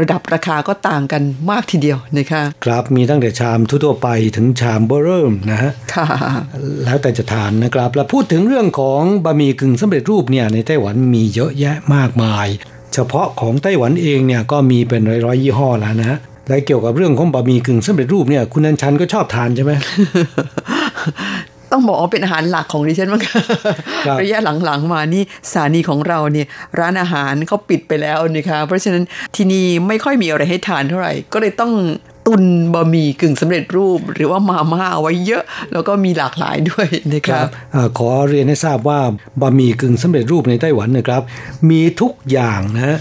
[0.01, 6.07] ระดับราคาก็ต่างกันมากทีเดียวนะคะครับมีตั้งแต่ชามทั่วๆไปถึงชามเบอร์เริ่มนะฮะค่ะ
[6.85, 12.47] แล้วแต่จะทานนะครับ แล้วพูดถึงเรื่องของบะหมี่กึ่งสำเร็จรูปเนี่ยในไต้หวันมีเยอะแยะมากมาย
[12.95, 19.73] เฉพาะของไต้หวันเองเนี่ยก็มีเป็นร้อยๆยี่ห้อแล้วนะฮะและเกี่ยวกับเรื่องของบะหมี่กึ่งสำเร็จรูปเนี่ยคุณนันชันก็ชอบทานใช่ไหม
[21.73, 23.45] ต้องบอกว่าเป็นอาหารหลักของดิฉันมั้งครับ
[24.23, 26.47] ระยะหลังๆมานี่สถานีของเราเนี่ย
[26.79, 29.05] ร้านอาหารเขาปิดไปแล้วนะคะเพราะฉะนั้น
[29.37, 31.73] ที่นี่ไม่ค่อยมีอะไรให้ทานเท่าไหร่ ก็เลยต้อง
[32.27, 39.01] ตุนบะหมี่กึ่งสำเร็จรูป หรือว่ามาม่าเอาไว้เยอะ แล้วก็มีหลากหลายด้วยนะคคะรับอาขอเรียนให้ทราบว่า
[39.41, 41.23] บะหมี่กึ่งสำเร็จรูปในไต้หวันนะครับ
[41.71, 42.99] มีทุกอย่างนะ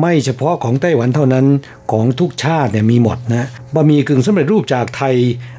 [0.00, 1.46] ไม่เฉพาะของไต้หวันเท่านั้น
[1.92, 5.14] ของทุกชาติเนี่ยมีหมดนะบะหมี่กึ่งสำเร็จรูปจากไทย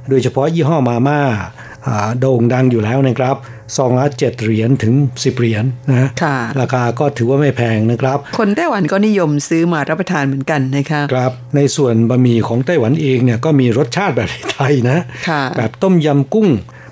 [0.09, 1.70] โดยเฉพาะยี่ห้อมาม่าอ่า
[2.19, 3.35] โด่งดังอยู่แล้วนะครับ
[3.75, 14.97] ซองละเจ็ดเหรียญถึง10เหรียญนะค่ะราคาก็ถือว่าไม่แพงนะครับ คนไต้หวันก็นิยมซื้อมารับประทานเหมือนกันนะคะครับ ในส่วนบะหมี่ของไต้หวันเองเนี่ยก็มีรสชาติแบบไทยนะ
[15.29, 16.49] ค่ะแบบต้มยำกุ้ง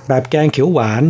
[0.07, 1.03] แบบแกงเขียวหวาน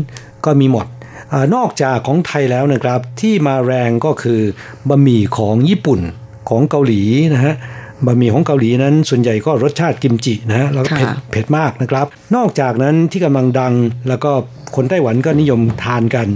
[0.45, 0.87] ก็มีหมด
[1.33, 4.41] อานอกจากของไทยแล้วนะครับที่มาแรงก็คือ
[4.89, 6.01] บะหมี่ของญี่ปุ่น
[6.49, 7.01] ของเกาหลี
[7.33, 7.55] นะฮะ
[8.05, 13.73] บะหมี่ของเกาหลีนั้นส่วนใหญ่ก็รสชาติกิมจินะฮะแล้วก็เผ็ดค่ะเผ็ดมากนะครับ นอกจากนั้นที่กำลังดัง
[14.09, 14.31] แล้วก็
[14.75, 16.27] คนไต้หวันก็นิยมทานกัน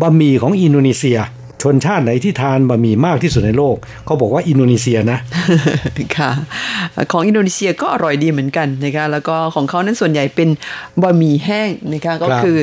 [0.00, 1.18] บะหมี่ของอินโดนีเซีย
[1.62, 5.18] ชนชาติไหนที่ทานบะหมี่มากที่สุดในโลกเขาบอกว่าอินโดนีเซียนะ
[6.16, 6.30] ค่ะ
[7.12, 10.48] ของอินโดนีเซียก็อร่อยดีเหมือนกันนะคะแล้วก็ของเขานั้นส่วนใหญ่เป็น
[11.02, 12.56] บะหมี่แห้งนะคะก็ครับคือ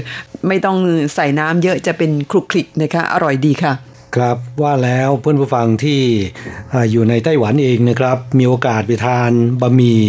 [0.47, 0.77] ไม่ต้อง
[1.15, 3.73] ใส่น้ำเยอะจะเป็นคลุกคลิกนะคะอร่อยดีค่ะ
[4.15, 6.01] ครับว่าแล้วเพื่อนผู้ฟังที่
[6.73, 10.01] อ่าอยู่ในไต้หวันเองนะครับ มีโอกาสไปทานบะหมี่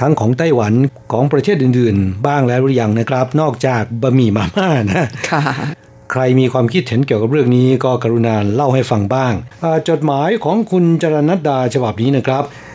[0.00, 0.74] ทั้งของไต้หวัน
[1.12, 5.42] ของประเทศอื่นๆ บ้างแล้วหรือยังนะครับ นอกจากบะหมี่มาม่านะค่ะ
[6.12, 9.32] ใครมีความคิดเห็นเกี่ยวกับเรื่องนี้ก็กรุณาเล่าให้ฟังบ้าง
[9.64, 12.66] อ่าจดหมายของคุณจรณัดดาฉบับนี้นะครับอ่า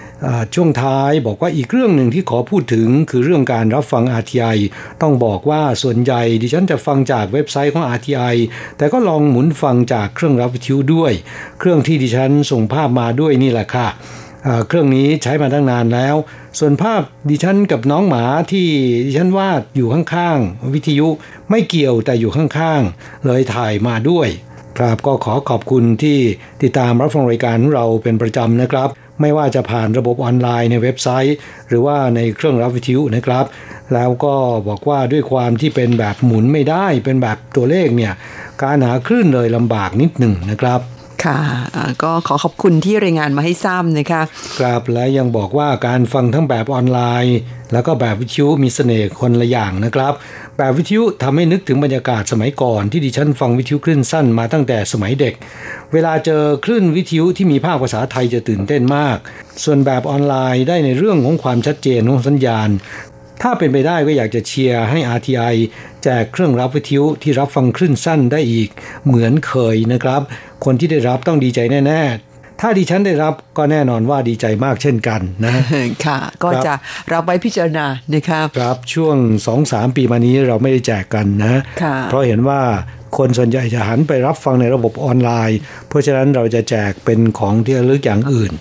[0.56, 4.58] ช่วงท้ายบอกว่าอีกเรื่องหนึ่งที่ขอพูดถึงคือเรื่องการรับฟัง RTI
[5.02, 8.36] ต้องบอกว่าส่วนใหญ่ดิฉันจะฟังจากเว็บไซต์ของ RTI
[8.78, 11.12] แต่ก็ลองหมุนฟังจากเครื่องรับวิทยุด้วย
[11.60, 13.88] เครื่องที่ดิฉันส่งภาพมาด้วยนี่แหละค่ะ
[14.68, 16.16] เครื่องนี้ใช้มาตั้งนานแล้ว
[16.60, 18.68] ส่วนภาพดิฉันกับน้องหมาที่
[19.06, 21.08] ดิฉันวาดอยู่ข้างๆ วิทยุ
[21.50, 24.30] ไม่เกี่ยวแต่อยู่ข้างๆ เลยถ่ายมาด้วย
[24.78, 26.18] ครับก็ขอขอบคุณที่
[26.64, 28.90] ติดตามรับฟังรายการเราเป็นประจำนะครับ
[29.24, 31.36] ไม่ว่าจะผ่านระบบออนไลน์ในเว็บไซต์
[31.68, 33.46] หรือว่าในเครื่องรับวิทยุนะครับ
[33.94, 34.36] แล้วก็
[34.68, 38.14] บอกว่าด้วยความที่เป็นแบบหมุนไม่ได้เป็นแบบตัวเลขเนี่ย
[38.64, 40.80] การหาคลื่นเลยลำบากนิดหนึ่งนะครับ
[41.24, 41.40] ค่ะ
[41.76, 44.22] อ่าก็ขอขอบคุณที่รายงานมาให้ทราบนะคะ
[44.60, 47.38] ครับและยังบอกว่าการฟังทั้งแบบออนไลน์
[47.74, 50.14] แล้วก็แบบวิทยุมีเสน่ห์คนละอย่างนะครับ
[50.58, 55.34] แบบวิทยุทำให้นึกถึงบรรยากาศสมัยก่อนที่ดิฉันฟังวิทยุคลื่นสั้นมาตั้งแต่สมัยเด็ก
[55.94, 59.18] เวลาเจอคลื่นวิทยุที่มีภาคภาษาไทยจะตื่นเต้นมาก
[59.64, 62.70] ส่วนแบบออนไลน์ได้ในเรื่องของความชัดเจนของสัญญาณ
[63.42, 65.56] ถ้าเป็นไปได้ก็อยากจะเชียร์ให้ RTI
[66.04, 68.70] แจกเครื่องรับวิทยุที่รับฟังคลื่นสั้นได้อีก
[69.06, 70.22] เหมือนเคยนะครับ
[70.66, 75.54] คนที่ได้รับต้องดีใจแน่ ๆ ถ้าดิฉันได้รับก็แน่นอนว่าดีใจมากเช่นกันนะ
[76.06, 76.74] ค่ะ ก็ครับจะ
[77.14, 79.16] รับไว้พิจารณานะคะครับช่วง
[79.58, 82.60] 2-3ปีมานี้เราไม่ได้แจกกันนะค่ะเพราะเห็นว่า
[83.18, 88.52] คนส่วนใหญ่จะหันไปรับฟังในระบบออนไลน์ เพราะฉะนั้นเราจะแจกเป็นของที่ระลึกอย่างอื่น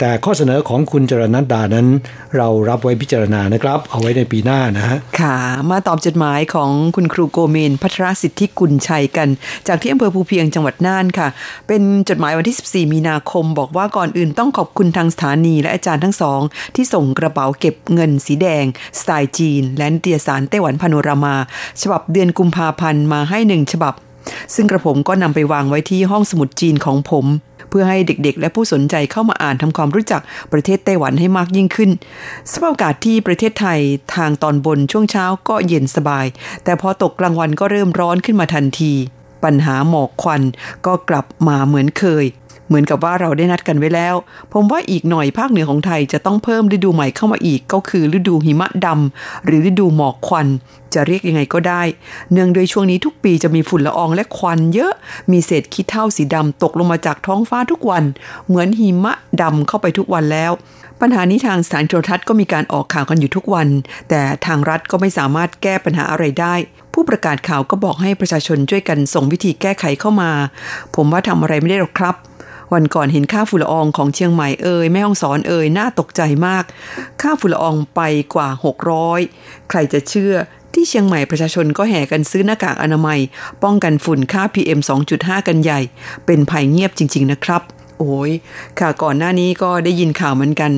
[0.00, 1.86] แต่ข้อเสนอของคุณจรณัตดานั้น
[2.36, 5.36] เรารับไว้พิจารณานะครับ เอาไว้ในปีหน้านะฮะค่ะ
[5.70, 9.28] มาตอบจดหมายของคุณครูโกเมนพัทรสิทธิกุลชัยกัน
[9.68, 11.28] จากที่อำเภอภูเพียงจังหวัดน่านค่ะ
[11.68, 16.40] เป็นจดหมายวันที่ 14 มีนาคม บอกว่าก่อนอื่นต้องขอบคุณทางสถานีและอาจารย์ทั้งสอง
[16.74, 18.64] ที่ส่งกระเป๋าเก็บเงินสีแดง
[19.00, 21.36] สไตล์จีน และนิตยสารไต้หวันพาโนรามา
[21.82, 23.94] ฉบับเดือนกุมภาพันธ์มาให้หนึ่งฉบับ
[24.54, 27.26] ซึ่งกระผมก็นำไปวางไว้ที่ห้องสมุดจีนของผม
[27.68, 31.90] เพื่อให้เด็กๆ และผู้สนใจเข้ามาอ่านทำความรู้จักประเทศไต้หวันให้มากยิ่งขึ้น
[32.52, 33.80] สภาพอากาศที่ประเทศไทย
[34.14, 36.26] ทางตอนบนช่วงเช้าก็เย็นสบาย
[36.64, 38.92] แต่พอตกกลางวันก็เริ่มร้อนขึ้นมาทันที
[39.44, 40.42] ปัญหาหมอกควัน
[40.86, 42.24] ก็กลับมาเหมือนเคย
[42.68, 44.14] เหมือนกับว่าเราได้นัดกันไว้แล้ว
[44.52, 50.46] ผมว่าอีกหน่อยภาคเหนือของไทยจะต้องเพิ่มฤดูใหม่เข้ามาอีก ก็คือฤดูหิมะดำหรือฤดูหมอกควัน
[50.94, 51.82] จะเรียกยังไงก็ได้
[52.32, 54.92] เนื่องโดยช่วงนี้ทุกปีจะมีฝุ่นละอองและควันเยอะ
[55.32, 58.04] มีเศษขี้เถ้าสีดำตกลงมาจากท้องฟ้าทุกวัน
[58.46, 60.52] เหมือนหิมะดำเข้าไปทุกวันแล้ว
[61.00, 63.68] ปัญหานี้ทางสถารโทรทัศน์ก็มีการออกข่าวกันอยู่ทุกวัน
[64.08, 66.54] แต่ทางรัฐก็ไม่สามารถแก้ปัญหาอะไรได้
[66.94, 70.30] ผู้ประกาศข่าวก็บอกให้ประชาชนช่วยกันส่งวิธีแก้ไขเข้ามา
[70.94, 72.16] ผมว่าทำอะไรไม่ได้หรอกครับ
[72.74, 76.64] วันก่อนเห็นค่าฝุ่นละอองของเชียงใหม่เอ่ยแม่ฮ่องสอนเอ่ยน่าตกใจมาก
[77.20, 78.00] ค่าฝุ่นละอองไป
[78.34, 78.48] กว่า
[79.08, 80.34] 600 ใครจะเชื่อ
[80.74, 83.18] ที่เชียงใหม่ประชาชนก็แห่กันซื้อหน้ากากอนามัย
[83.64, 84.80] ป้องกันฝุ่นค่า PM
[85.14, 85.80] 2.5 กันใหญ่
[86.26, 87.62] เป็นภัยเงียบจริง ๆ นะครับ
[87.98, 88.30] โอ้ย
[88.78, 90.72] ค่ะก่อนหน้านี้ก็ได้ยินข่าวเหมือนกัน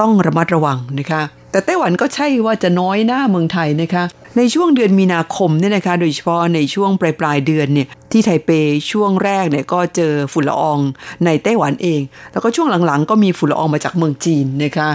[0.00, 4.04] ต้องระมัดระวังนะคะ แต่ไต้หวันก็ใช่ว่าจะน้อยหน้าเมืองไทยนะคะ
[4.36, 8.50] ในช่วงเดือนมีนาคมเนี่ยนะคะโดยเฉพาะในช่วงปลายปลายเดือนเนี่ยที่ไทเป
[8.90, 10.78] ช่วงแรกเนี่ยก็เจอฝุ่นละออง
[11.24, 12.00] ในไต้หวันเอง
[12.32, 14.88] แล้วก็ช่วงหลังๆ ก็มีฝุ่นละอองมาจากเมืองจีนนะคะ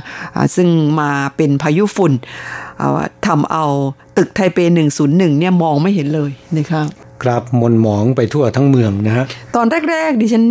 [0.55, 0.69] ซึ่ง
[0.99, 2.13] มาเป็นพายุฝุ่น
[3.27, 3.65] ทำเอา
[4.17, 4.57] ตึกไทเป
[4.97, 6.81] 101เนี่ยมองไม่เห็นเลยนะคะ
[7.23, 9.25] ครับมนหมองไปทั่วทั้งเมืองนะฮะ
[9.55, 10.43] ตอนแรก ๆ ดิฉัน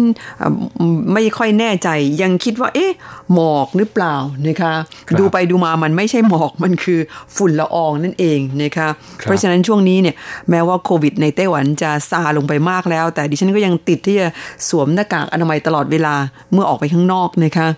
[1.13, 1.89] ไม่ค่อยแน่ใจ
[2.23, 2.93] ยังคิดว่า เอ๊ะ
[3.35, 4.15] หมอกหรือเปล่า
[4.47, 4.75] นะคะ
[5.19, 7.01] ดูไปดูมามันไม่ใช่หมอกมันคือ
[7.37, 8.89] ฝุ่นละอองนั่นเองนะคะ
[9.23, 10.15] เพราะฉะนั้นช่วงนี้เนี่ย
[10.51, 14.29] แม้ว่าโควิดในไต้หวันจะซาลงไปมากแล้ว แต่ดิฉันก็ยังติดที่จะ
[14.69, 16.15] สวมหน้ากากอนามัยตลอดเวลา
[16.53, 17.69] เมื่อออกไปข้างนอกนะคะ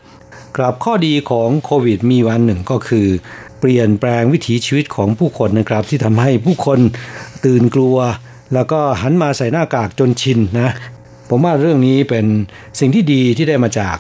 [0.56, 3.06] ครับข้อดีของโควิดมีวันหนึ่งก็คือ
[3.60, 6.78] เปลี่ยนแปลงวิถีชีวิตของผู้คนนะครับ ที่ทำให้ผู้คน
[7.44, 7.96] ตื่นกลัว
[8.54, 10.70] แล้วก็หันมาใส่หน้ากากจนชินนะ
[11.30, 12.26] ผมว่าเรื่องนี้เป็น
[12.80, 13.96] สิ่งที่ดีที่ได้มาจาก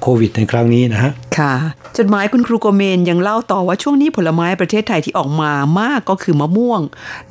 [0.00, 1.54] โควิดในครั้งนี้นะฮะ ค่ะ
[1.98, 6.80] จดหมายคุณครูโกเมนยังเล่าต่อว่าช่วงนี้ผลไม้ประเทศไทยที่ออกมามากก็คือมะม่วง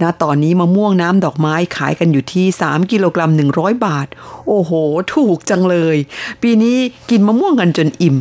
[0.02, 4.08] นะตอนนี้มะม่วงน้ำดอกไม้ขายกันอยู่ที่ 3 กิโลกรัม 100 บาท
[4.48, 4.72] โอ้โห
[5.16, 5.98] ถูกจังเลย
[6.42, 6.78] ปีนี้
[7.10, 8.16] กินมะม่วงกันจนอิ่ม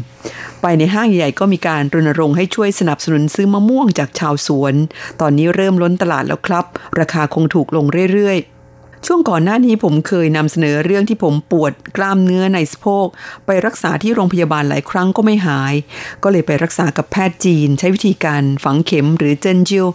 [0.63, 4.75] ไปในห้างใหญ่ก็มีการรณรงค์ให้ช่วยสนับสนุนซื้อมะม่วงจากชาวสวน
[5.21, 6.65] ตอนนี้เริ่มล้นตลาดแล้วครับ
[6.99, 8.58] ราคาคงถูกลงเรื่อยๆ
[9.07, 13.07] ช่วงก่อนหน้านี้ผมเคยนำเสนอเรื่องที่ผมปวดกล้ามเนื้อในสะโพก
[13.47, 15.75] ไปรักษาที่โรงพยาบาลหลายครั้งก็ไม่หาย
[16.23, 19.87] ก็เลยไปรักษากับแพทย์จีน ใช้วิธีการฝังเข็มหรือเจนจิล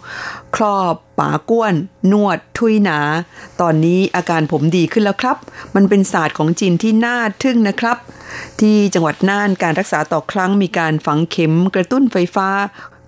[0.56, 1.74] ครอบป๋าก้วน
[2.12, 2.98] นวด ทุยหนา
[3.60, 5.36] ตอนนี้อาการผมดีขึ้นแล้วครับ
[5.74, 7.96] มันเป็นศาสตร์ของจีนที่น่าทึ่งนะครับ
[8.60, 12.48] ที่จังหวัดน่านการรักษาต่อครั้งมีการฝังเข็มกระตุ้นไฟฟ้า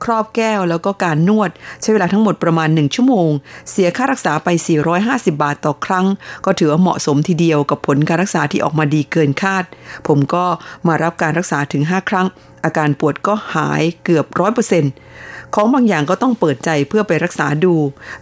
[0.04, 3.30] ครอบแก้วแล้วก็การนวด ใช้เวลาทั้งหมดประมาณ 1 ชั่วโมง
[3.70, 4.48] เสียค่ารักษาไป
[4.94, 6.06] 450 บาทต่อครั้ง
[6.44, 9.64] ก็ถือว่าเหมาะสมทีเดียวกับผลการรักษาที่ออกมาดีเกินคาด
[10.06, 10.44] ผมก็
[10.86, 12.26] มารับการรักษาถึง 5 ครั้ง
[12.64, 14.92] อาการปวดก็หายเกือบร้อยเปอร์เซ็นต์
[15.54, 17.74] ของบางอย่างก็ต้องเปิดใจเพื่อไปรักษาดู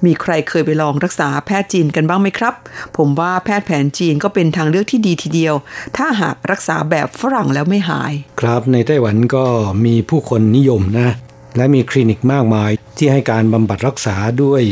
[0.05, 2.55] มีใครเคยไปลองรักษาแพทย์จีนกันบ้างไหมครับ
[2.97, 5.55] ผมว่าแพทย์แผนจีนก็เป็นทางเลือกที่ดีทีเดียว
[5.97, 9.45] ถ้าหากรักษาแบบฝรั่งแล้วไม่หาย ครับในไต้หวันก็
[9.85, 11.09] มีผู้คนนิยมนะ
[11.57, 14.63] และมีคลินิกมากมายที่ให้การบำบัดรักษาด้วย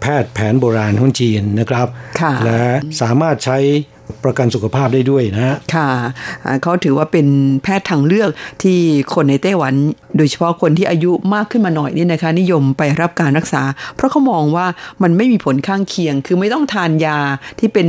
[0.00, 1.86] แพทย์แผนโบราณของจีนนะครับ
[2.44, 2.62] และ
[3.00, 3.58] สามารถใช้
[4.24, 5.90] ประกันสุขภาพได้ด้วยนะ ค่ะ
[6.62, 7.26] เขาถือว่าเป็น
[7.62, 8.30] แพทย์ทางเลือก
[8.62, 8.78] ที่
[9.14, 9.74] คนในไต้หวัน
[10.16, 13.62] โดยเฉพาะคนที่อายุมากขึ้นมาหน่อยนี่นะคะ นิยมไปรับการรักษา
[13.96, 14.66] เพราะเขามองว่า
[15.02, 17.18] มันไม่มีผลข้างเคียง คือไม่ต้องทานยา
[17.58, 17.88] ที่เป็น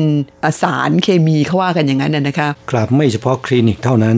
[0.62, 4.18] สารเคมีเขาว่ากันอย่างนั้นนะคะ ครับไม่เฉพาะคลินิกเท่านั้น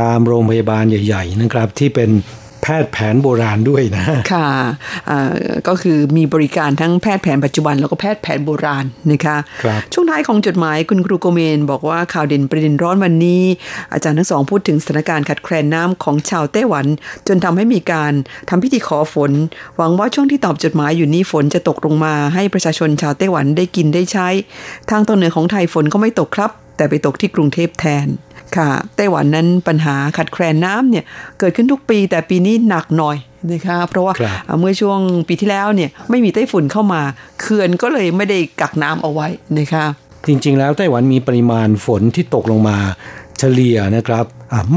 [0.00, 4.48] ตามโรงพยาบาลใหญ่ ๆ นะครับ ที่เป็นแพทย์แผนโบราณด้วยนะ ค่ะ
[5.68, 13.42] ก็คือมีบริการทั้งแพทย์แผนปัจจุบันแล้วก็แพทย์แผนโบราณนะคะคช่วงท้ายของจดหมายคุณครูโกเมน บอกว่าข่าวเด่นประเด็นร้อนวันนี้
[13.92, 16.86] อาจารย์ทั้งสองพูดถึงสถานการณ์ขัดแคลนน้ำของชาวไต้หวัน
[17.28, 18.12] จนทำให้มีการ
[18.50, 19.32] ทำพิธีขอฝน
[19.76, 24.28] หวังว่าช่วงที่ตอบจดหมายอยู่นี้ฝนจะตกลงมา ให้ประชาชนชาวไต้หวันได้กินได้ใช้
[24.90, 28.06] ทางตอนเหนือของไทยฝนก็ไม่ตกครับ แต่ไปตกที่กรุงเทพแทน
[28.56, 31.04] ค่ะไต้หวันนั้นปัญหาขัดแคลนน้ำเนี่ย
[31.38, 33.16] เกิดขึ้นทุกปีแต่ปีนี้หนักหน่อย
[33.52, 34.14] นะคะเพราะว่า
[34.60, 37.02] เมื่อช่วงปีที่แล้วเนี่ยไม่มีไต้ฝุ่นเข้ามา
[37.40, 39.84] เขื่อนก็เลยไม่ได้กักน้ำเอาไว้นะคะ
[40.26, 42.78] จริงๆ แล้วไต้หวันมีปริมาณฝนที่ตกลงมา
[43.38, 44.24] เฉลี่ยนะครับ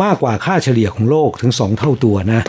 [0.04, 2.42] มากกว่าค่าเฉลี่ยของโลกถึง 2 เท่าตัวนะ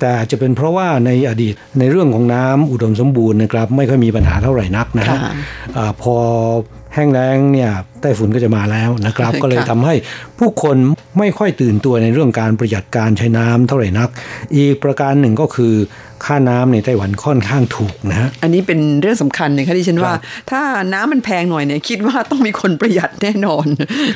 [0.00, 5.06] แต่จะเป็นเพราะว่าในอดีตในเรื่องของน้ำอุดมสมบูรณ์นะครับไม่ค่อยมีปัญหาเท่าไหร่นักนะ
[5.76, 6.16] อพอ
[6.94, 9.94] แห้งแล้งเนี่ยไต้ฝุ่นก็จะมาแล้วนะครับ ก็เลยทำให้
[10.38, 10.76] ผู้คน
[11.18, 14.08] ไม่ค่อยตื่นตัวในเรื่องการประหยัดการใช้น้ำเท่าไหร่นัก
[14.56, 15.74] อีกประการหนึ่งก็คือ
[16.24, 20.12] ค่าน้ำในไต้หวันค่อนข้างถูกนะฮะอันนี้เป็นเรื่องสำคัญนะคะที่ฉันว่า
[20.50, 23.66] ถ้าน้ำมันแพงหน่อยเนี่ยคิดว่าต้องมีคนประหยัดแน่นอน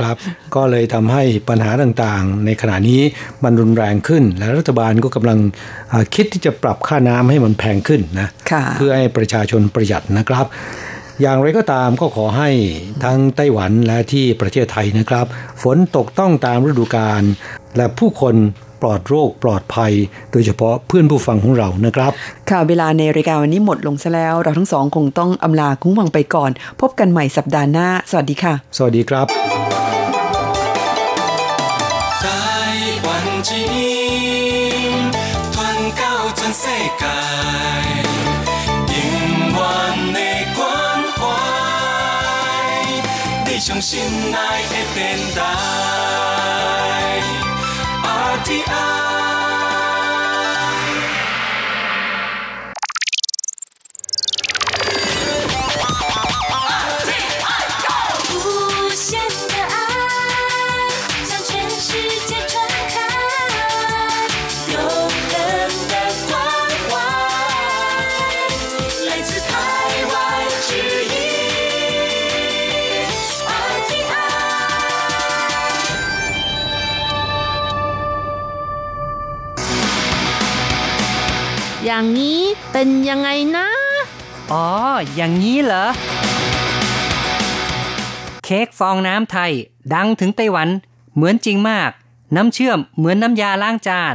[0.00, 0.16] ครับ
[0.54, 3.00] ก็เลยทำให้ปัญหาต่างๆ ในขณะนี้
[3.44, 5.38] มันรุนแรงขึ้น และรัฐบาลก็กำลัง
[6.14, 8.28] คิดที่จะปรับค่าน้ำให้มันแพงขึ้นนะ
[8.76, 10.46] เพื่อให้ประชาชนประหยัดนะครับ
[11.20, 12.50] อย่างไรก็ตามก็ขอให้
[13.04, 15.26] ทั้งไต้หวันและที่ประเทศไทยนะครับ
[15.62, 17.22] ฝนตกต้องตามฤดูกาล
[17.76, 18.34] และผู้คน
[18.82, 19.92] ปลอดโรคปลอดภัย
[20.32, 22.12] โดยเฉพาะเพื่อนผู้ฟังของเรานะครับ
[22.50, 26.50] ข่าวเวลาในรายการวันนี้หมดลงซะแล้ว เราทั้งสองคงต้องอำลาคุ้งวังไปก่อน
[26.80, 29.26] พบกันใหม่สัปดาห์หน้า สวัสดีค่ะ สวัสดีครับ
[43.80, 45.42] 心内的电台
[48.02, 48.97] ，RTI。
[82.80, 83.68] เป็นยังไงนะ
[84.52, 84.66] อ๋อ
[85.14, 85.86] อย่างนี้เหรอ
[88.44, 89.52] เค้กฟองน้ำไทย
[89.94, 90.68] ดังถึงไต้หวัน
[91.14, 91.90] เหมือนจริงมาก
[92.36, 94.14] น้ำเชื่อมเหมือนน้ำยาล้างจาน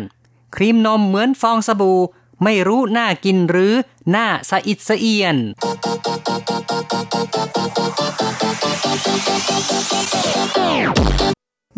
[0.56, 2.00] ครีมนมเหมือนฟองสบู่
[2.44, 3.74] ไม่รู้น่ากินหรือ
[4.16, 5.38] น่าสะอิดสะเอียน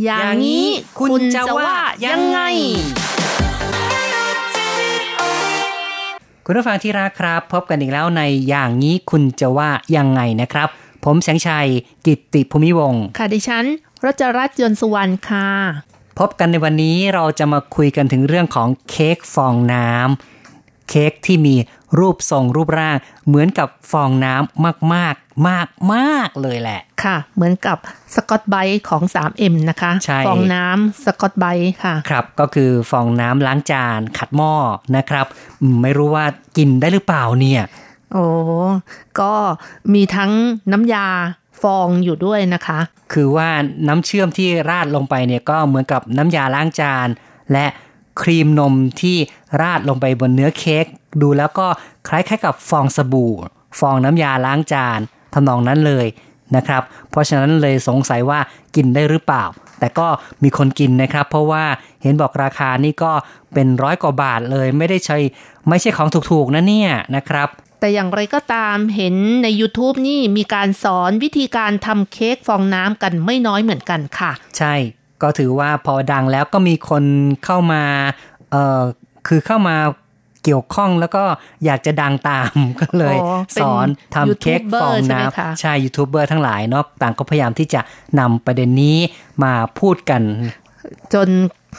[0.03, 0.67] อย่างนี้
[0.99, 1.73] คุณจะว่า
[2.05, 2.39] ยังไง
[6.47, 10.67] คุณผู้ฟังที่รักครับ พบกันอีกแล้วในอย่างนี้คุณจะว่ายังไงนะครับ
[11.05, 11.67] ผมแสงชัย
[12.05, 13.65] กิตติภูมิวงศ์ค่ะดิฉัน
[14.05, 15.49] รจรัตน์ยนต์สุวรรณค่ะ
[16.19, 21.55] พบกันในวันนี้เราจะมาคุยกันถึงเรื่องของเค้กฟองน้ำเค้กที่มี
[21.99, 27.77] รูปทรงรูปร่างเหมือนกับฟองน้ำมากๆมากมากๆเลยแหละ ค่ะ เหมือนกับ
[28.15, 34.53] สกอตไบรท์ของ 3M นะคะใช่ฟองน้ำสกอตไบรท์ค่ะ ครับ ก็คือฟองน้ำล้างจานขัดหม้อ
[34.95, 35.25] นะครับ
[35.61, 36.25] อืมไม่รู้ว่า
[36.57, 37.61] กินได้หรือเปล่าเนี่ย
[38.13, 38.25] โอ้
[39.19, 39.33] ก็
[39.93, 40.31] มีทั้ง
[40.71, 41.07] น้ำยา
[41.61, 42.79] ฟองอยู่ด้วยนะคะ
[43.13, 43.49] คือว่า
[43.87, 47.07] น้ำเชื่อมที่ราดลงไปเนี่ยก็เหมือนกับน้ำยาล้างจาน
[47.51, 47.65] และ
[48.21, 49.17] ครีมนมที่
[49.61, 50.85] ราดลงไปบนเนื้อเค้ก
[51.21, 51.67] ดูแล้วก็
[52.07, 53.33] คล้ายๆกับฟองสบู่
[53.79, 54.99] ฟองน้ำยาล้างจาน
[55.33, 56.07] ทำนองนั้นเลย
[56.55, 58.39] นะครับ เพราะฉะนั้นเลยสงสัยว่า
[58.75, 59.45] กินได้หรือเปล่า
[59.79, 60.07] แต่ก็
[60.43, 61.63] มีคนกินนะครับ เพราะว่า
[62.01, 63.11] เห็นบอกราคานี่ก็
[63.53, 65.17] เป็นร้อยกว่าบาทเลย ไม่ได้ใช้
[65.69, 67.49] ไม่ใช่ของถูกๆนะเนี่ยนะครับ
[67.79, 74.73] แต่อย่างไรก็ตามเห็นใน YouTube นี่มีการสอนวิธีการทำเค้กฟองน้ำกันไม่น้อยเหมือนกันค่ะ ใช่
[75.21, 77.03] ก็ถือว่าพอดังแล้วก็มีคน
[77.45, 77.83] เข้ามา
[78.51, 78.81] เอ่อ
[79.27, 79.75] คือเข้ามา
[80.45, 81.23] เกี่ยวข้องแล้วก็
[81.65, 87.81] อยากจะดังตามก็เลยอ๋อเป็นสอนทำเค้กฟอง YouTuber ใช่ไหมน้คะำใช่ยูทูบเบอร์ทั้งหลายเนาะต่างก็พยายามที่จะ
[88.19, 88.97] นำประเด็นนี้
[89.43, 90.21] มาพูดกัน
[91.13, 91.29] จน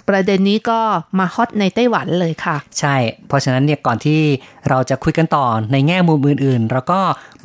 [0.09, 0.81] ประเด็นนี้ก็
[1.19, 2.97] มาฮอตในไต้หวันเลยค่ะ ใช่
[3.29, 4.21] เพราะฉะนั้นเนี่ยก่อนที่
[4.69, 7.01] เราจะคุยกันต่อในแง่มุมอื่นๆ เราก็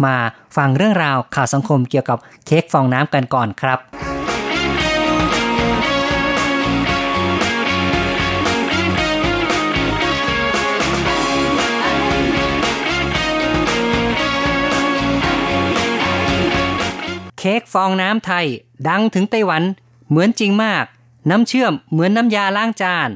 [0.06, 0.16] มา
[0.58, 3.80] ฟังเรื่องราวข่าวสังคมเกี่ยวกับเค้กฟองน้ำกันก่อนครับ
[17.44, 18.46] เค้กฟองน้ำไทย
[18.90, 19.64] ดังถึงไต้หวัน
[20.10, 20.86] เหมือนจริงมาก
[21.30, 23.10] น้ำเชื่อมเหมือนน้ำยาล้างจาน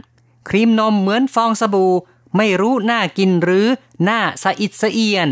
[0.49, 1.93] ครีมนมเหมือนฟองสบู่
[2.37, 3.67] ไม่รู้น่ากินหรือ
[4.09, 5.29] น่าสะอิดสะเอียน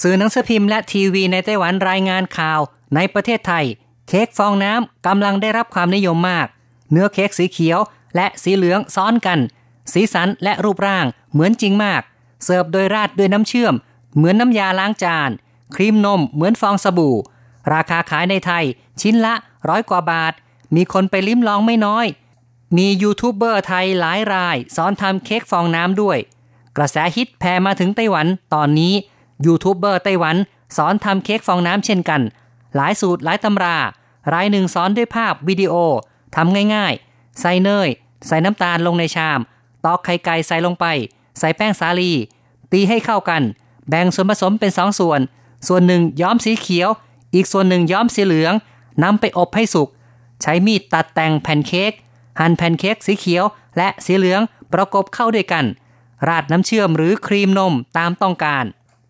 [0.00, 2.60] สื่อหนังสือพิมพ์และทีวีในไต้หวันรายงานข่าว
[2.94, 3.64] ในประเทศไทย
[4.08, 6.46] เค้กฟองน้ำกำลังได้รับความนิยมมาก
[6.90, 7.78] เนื้อเค้กสีเขียว
[8.16, 9.38] และสีเหลืองซ้อนกัน
[9.92, 12.02] สีสันและรูปร่างเหมือนจริงมาก
[12.44, 13.74] เสิร์ฟโดยราดด้วยน้ำเชื่อม
[14.16, 15.30] เหมือนน้ำยาล้างจาน
[15.74, 17.16] ครีมนมเหมือนฟองสบู่
[17.72, 18.64] ราคาขายในไทย
[19.00, 19.34] ชิ้นละ
[19.68, 20.32] ร้อยกว่าบาท
[20.74, 22.06] มีคนไปลิ้มลองไม่น้อย
[22.76, 26.18] มียูทูบเบอร์ไทยหลายรายสอนทำเค้กฟองน้ำด้วย
[26.76, 28.94] กระแสฮิตแผ่มาถึงไต้หวัน ตอนนี้
[29.46, 30.36] ยูทูบเบอร์ไต้หวัน
[30.76, 32.22] สอนทำเค้กฟองน้ำเช่นกัน
[32.76, 33.76] หลายสูตรหลายตำรา
[34.32, 35.74] รายหนึ่งสอนด้วยภาพวิดีโอ
[36.36, 37.88] ทำง่ายๆ ใส่เนย
[38.26, 39.40] ใส่น้ำตาลลงในชาม
[39.84, 40.86] ตอกไข่ไก่ใส่ลงไป
[41.38, 42.12] ใส่แป้งสาลี
[42.72, 43.42] ตีให้เข้ากัน
[43.88, 45.20] แบ่งส่วนผสมเป็นสองส่วน
[45.66, 46.88] ส่วนหนึ่งย้อมสีเขียว
[47.36, 48.54] อีกส่วนหนึ่งย้อมสีเหลือง
[49.02, 49.88] นำไปอบให้สุก
[50.42, 51.92] ใช้มีดตัดแต่งแผ่นเค้ก
[52.40, 53.44] หั่นแผ่นเค้กสีเขียว
[53.76, 54.40] และสีเหลือง
[54.72, 55.64] ประกบเข้าด้วยกัน
[56.28, 58.64] ราดน้ำเชื่อมหรือครีมนมตามต้องการ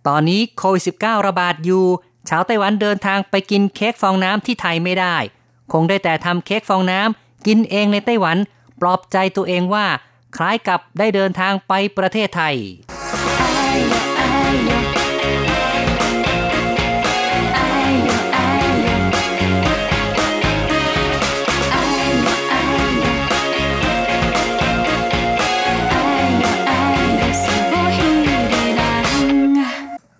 [0.07, 1.85] ตอนนี้โควิด -19 ระบาดอยู่
[2.29, 5.17] ชาวไต้หวันเดินทางไปกินเค้กฟองน้ำที่ไทยไม่ได้
[5.73, 8.37] คงได้แต่ทำเค้กฟองน้ำกินเองในไต้หวัน
[8.81, 9.87] ปลอบใจตัวเองว่า
[10.37, 12.57] คล้ายกับได้เดินทางไปประเทศไทย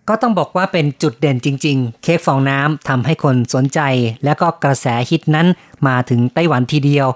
[0.09, 3.81] ก็ต้องบอกว่าเป็นจุดเด่นจริง ๆ เค้กฟองน้ำทำให้คนสนใจ
[4.25, 5.47] และก็กระแสฮิตนั้น
[5.87, 7.07] มาถึงไต้หวันทีเดียว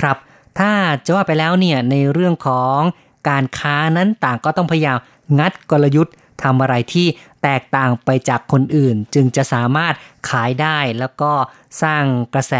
[0.00, 0.16] ครับ
[0.58, 0.72] ถ้า
[1.04, 2.78] จะว่าไปแล้วเนี่ยในเรื่องของ
[3.28, 4.98] การค้านั้นต่างก็ต้องพยายาม
[5.38, 7.06] งัดกลยุทธ์ทำอะไรที่
[7.42, 9.94] แตกต่างไปจากคนอื่น จึงจะสามารถ
[10.28, 11.32] ขายได้แล้วก็
[11.82, 12.54] สร้างกระแส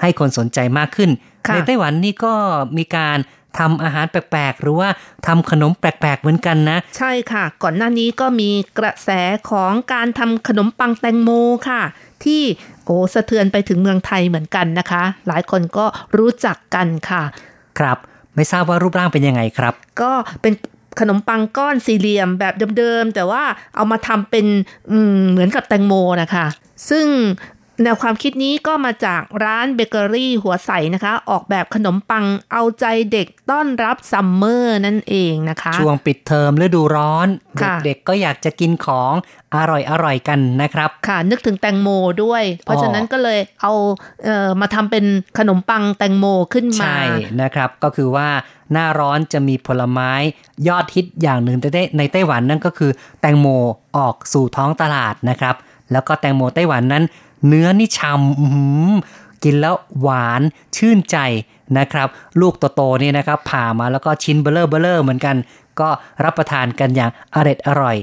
[0.00, 1.10] ให้คนสนใจมากขึ้น
[1.46, 2.34] ค่ะในไต้หวันนี่ก็
[2.78, 3.18] มีการ
[3.58, 4.88] ทำอาหารแปลกๆ หรือว่า
[5.26, 9.10] ทำขนมแปลกๆ เหมือนกันนะ ใช่ค่ะ ก่อนหน้านี้ก็มีกระแส
[9.50, 11.30] ของการทำขนมปังแตงโม
[11.68, 11.82] ค่ะ
[12.24, 12.42] ที่
[12.84, 15.86] โอ้สะเทือนไปถึงเมืองไทยเหมือนกันนะคะ หลายคนก็
[16.18, 17.22] รู้จักกันค่ะ
[17.78, 17.98] ครับ
[18.34, 20.54] ไม่ทราบว่ารูปร่างเป็นยังไงครับ ก็เป็น
[21.00, 23.42] ขนมปังก้อนสี่เหลี่ยมแบบเดิมๆ แต่ว่า
[23.76, 24.46] เอามาทำเป็น
[24.90, 26.46] อืมเหมือนกับแตงโมนะคะ
[26.90, 27.06] ซึ่ง
[27.82, 37.28] แนวความคิดนี้ก็มาจากร้านเบเกอรี่หัวใสนะคะ ออกแบบขนมปังเอาใจเด็กต้อนรับ summer นั่นเองนะคะ ช่วงปิดเทอมฤดูร้อน
[37.62, 39.12] ค่ะเด็กๆก็อยากจะกินของ
[39.54, 39.56] อ
[40.04, 41.88] ร่อยๆกันนะครับ ค่ะ นึกถึงแตงโม
[42.24, 43.72] ด้วย เพราะฉะนั้นก็เลยเอา
[44.24, 45.04] เอ่อมาทำเป็น
[45.38, 47.00] ขนมปังแตงโมขึ้นมา ใช่
[47.42, 48.28] นะครับ ก็คือว่า
[48.72, 50.10] หน้าร้อนจะมีผลไม้
[50.68, 53.46] ยอดฮิตอย่างหนึ่งในไต้ในไต้หวันนั่นก็คือแตงโม
[53.96, 55.56] ออกสู่ท้องตลาดนะครับ
[55.92, 57.04] แล้วก็แตงโมไต้หวันนั้น
[57.46, 60.42] เนื้อนี่ฉ่ำกินแล้วหวาน
[60.76, 61.16] ชื่นใจ
[61.78, 62.08] นะครับ
[62.40, 65.36] ลูกโตๆนี่นะครับผ่ามาแล้วก็ชิ้นเบ้อเร่อเบ้อเร่อเหมือนกัน
[65.80, 65.88] ก็
[66.24, 67.96] รับประทานกันอย่างเอร็ดอร่อย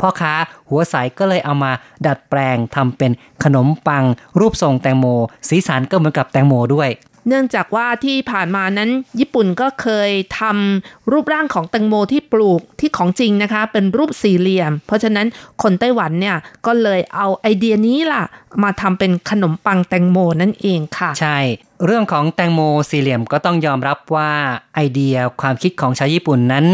[0.00, 0.34] พ่อค้า
[0.68, 1.72] หัวใสก็เลยเอามา
[2.06, 3.12] ดัดแปลงทำเป็น
[3.44, 4.04] ขนมปัง
[4.40, 5.06] รูปทรงแตงโม
[5.48, 6.88] สีสันก็เหมือนกับแตงโมด้วย
[7.28, 10.10] เนื่องจากว่าที่ผ่านมานั้น ญี่ปุ่นก็เคย
[10.40, 15.26] ทำรูปร่างของแตงโมที่ปลูกที่ของจริงนะคะ เป็นรูปสี่เหลี่ยม เพราะฉะนั้น
[15.62, 18.24] คนไต้หวันเนี่ยก็เลยเอาไอเดียนี้ล่ะ
[18.62, 21.38] มาทำเป็นขนมปังแตงโมนั่นเองค่ะ ใช่
[21.84, 22.60] เรื่องของแตงโม
[22.90, 24.30] สี่เหลี่ยมก็ต้องยอมรับว่า
[24.74, 26.64] ไอเดียความคิดของชาวญี่ปุ่นนั้น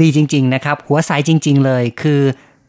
[0.00, 2.20] ดีจริง ๆ นะครับ หัวใสจริง ๆ เลย คือ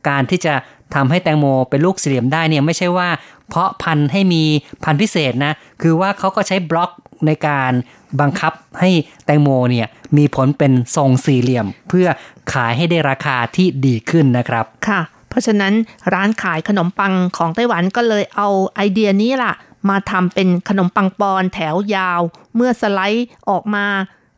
[0.10, 0.54] การที่จะ
[0.96, 3.10] ทำให้แตงโมเป็นลูกสี่เหลี่ยมได้เนี่ยไม่ใช่ว่า
[3.48, 4.44] เพาะพันธุ์ให้มี
[4.84, 6.92] พันธุ์พิเศษนะ คือว่าเขาก็ใช้บล็อก
[7.26, 7.72] ในการ
[8.20, 8.90] บังคับให้
[9.26, 12.08] แตงโมเนี่ยมีผลเป็นทรงสี่เหลี่ยม เพื่อ
[12.54, 15.74] ขายให้ได้ราคาที่ดีขึ้นนะครับค่ะ เพราะฉะนั้น
[16.14, 19.54] ร้านขายขนมปังของไต้หวันก็เลยเอาไอเดียนี้ล่ะ
[19.90, 22.22] มาทำเป็นขนมปังปอนแถวยาว
[22.56, 23.86] เมื่อสไลด์ออกมา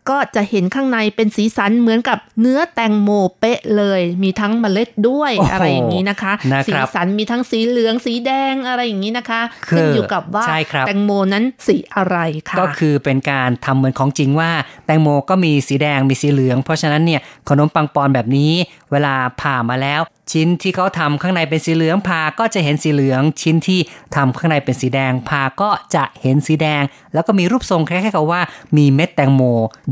[0.10, 12.18] ก็จะเห็นข้างในเป็นสีสันเหมือนกับเนื้อแตงโมเป๊ะเลย มีทั้งเมล็ดด้วยโอ้โหอะไรอย่างนี้นะคะนะครับสีสันมีทั้งสีเหลืองสีแดงอะไรอย่างนี้นะคะคือขึ้นอยู่กับว่าใช่ครับแตงโมนั้นสีอะไร
[12.50, 14.52] ค่ะก็คือเป็นการทำเหมือนของจริงว่า
[14.86, 18.52] แตงโมก็มีสีแดงมีสีเหลือง เพราะฉะนั้นเนี่ยขนมปังปอนแบบนี้
[18.91, 23.80] เวลาผ่ามาแล้ว ชิ้นที่เขาทำข้างในเป็นสีเหลืองผ่าก็จะเห็นสีเหลือง ชิ้นที่
[24.15, 28.41] ทำข้างในเป็นสีแดงผ่าก็จะเห็นสีแดง แล้วก็มีรูปทรงคล้ายๆกับว่า
[28.77, 29.41] มีเม็ดแตงโม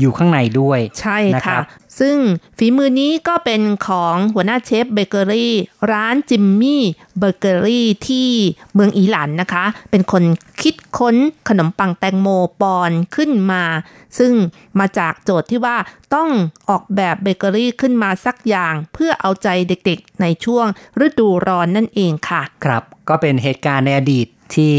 [0.00, 1.64] อยู่ข้างในด้วยใช่นะคค่ะรับ
[2.00, 2.16] ซึ่ง
[2.58, 5.54] ฝีมือนี้ก็เป็นของหัวหน้าเชฟเบเกอรี่
[5.92, 6.82] ร้านจิมมี่
[7.18, 8.28] เบเกอรี่ที่
[8.74, 10.22] เมืองอีหลันนะคะ เป็นคน
[10.62, 11.16] คิดค้น
[11.48, 12.28] ขนมปังแตงโม
[12.60, 13.64] ปอนขึ้นมา
[14.18, 14.32] ซึ่ง
[14.78, 15.76] มาจากโจทย์ที่ว่า
[16.14, 16.30] ต้อง
[16.68, 20.66] ออกแบบเบเกอรี่ขึ้นมาสักอย่าง เพื่อเอาใจเด็กๆในช่วง
[21.04, 24.76] ฤดูร้อนนั่นเองค่ะ ครับ ก็เป็นเหตุการณ์ในอดีตที่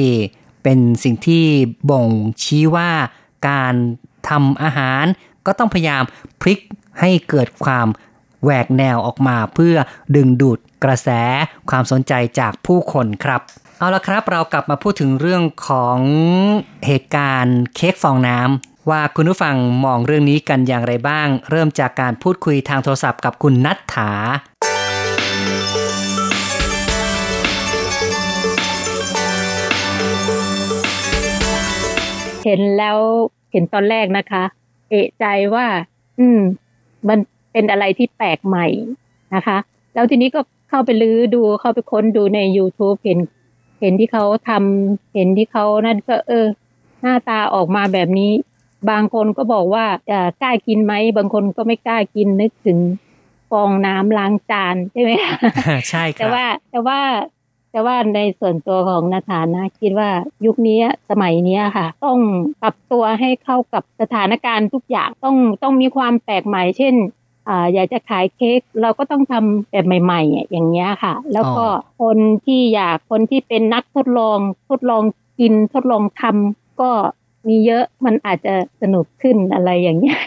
[0.63, 1.45] เป็นสิ่งที่
[1.89, 2.07] บ่ง
[2.43, 2.89] ชี้ว่า
[3.49, 3.73] การ
[4.29, 5.03] ทำอาหาร
[5.45, 6.03] ก็ต้องพยายาม
[6.41, 6.59] พลิก
[6.99, 7.87] ให้เกิดความ
[8.43, 9.75] แหวกแนวออกมาเพื่อ
[10.15, 11.09] ดึงดูดกระแส
[11.69, 13.41] ความสนใจจากผู้คนครับ
[13.81, 15.99] เอาละครับเรากลับมาพูดถึงเรื่องของ
[16.85, 19.55] เหตุการณ์เค้กฟองน้ำว่าคุณผู้ฟัง
[19.85, 24.11] มองเรื่องนี้กันอย่างไรบ้าง เริ่มจากการพูดคุยทางโทรศัพท์กับคุณนัทถา
[32.43, 32.97] เห็นแล้ว
[33.51, 34.43] เห็นตอนแรกนะคะ
[34.89, 35.65] เอะใจว่า
[36.19, 36.39] อืม
[37.07, 37.19] มัน
[37.51, 38.67] เป็นอะไรที่แปลกใหม่
[39.35, 39.57] นะคะ
[39.93, 43.19] แล้วทีนี้ก็เข้าไปลื้อดูเข้าไปค้นดูใน YouTube เห็น
[43.79, 46.45] เห็นที่เขาทำเห็นที่เขานั่นก็เออ
[47.01, 48.31] หน้าตาออกมาแบบนี้
[48.89, 52.79] บางคนก็บอกว่าเอ่อกล้ากินไหมบางคนก็ไม่กล้ากินนึกถึง
[53.49, 55.37] ฟองน้ำล้างจานใช่ไหมคะ
[55.89, 56.99] ใช่คแต่รับว่าแต่ว่า
[57.71, 60.09] แต่ว่าในส่วนตัวของนาธานนะ คิดว่า
[60.45, 62.19] ยุคนี้สมัยเนี้ยค่ะ ต้อง
[62.61, 66.93] ปรับตัวให้เข้ากับสถานการณ์ทุกอย่างต้องต้องมีความแปลกใหม่ เช่น
[67.49, 74.39] อ่าอยากจะขายเค้กเราก็ต้องทำแบบใหม่ๆอะอย่างเงี้ยค่ะ แล้วก็อ๋อคนที่อยากคนที่เป็นนักทดลอง
[74.69, 75.03] ทดลอง
[75.39, 76.91] กินทดลองทำก็
[77.47, 80.19] มีเยอะมันอาจจะสนุกขึ้นอะไรอย่างเงี้ย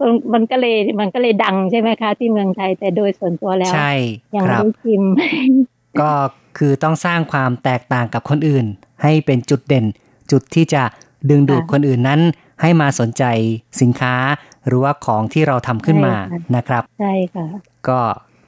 [0.00, 3.92] มันมันก็เลยมันก็เลยดังใช่ไหมคะ ที่เมืองไทยแต่โดยส่วนตัวแล้วใช่
[4.36, 5.02] ยังคไม่รับได้ชิม
[6.00, 6.10] ก็
[6.58, 8.66] คือต้องสร้างความแตกต่างกับคนอื่น
[9.02, 9.84] ให้เป็นจุดเด่น
[10.30, 10.82] จุดที่จะ
[11.30, 12.20] ดึงดูดค่ะคนอื่นนั้น
[12.62, 13.24] ให้มาสนใจ
[13.80, 14.14] สินค้า
[14.66, 17.46] หรือว่าของที่เราทำขึ้นมาใช่ค่ะนะครับใช่ค่ะ
[17.88, 17.98] ก็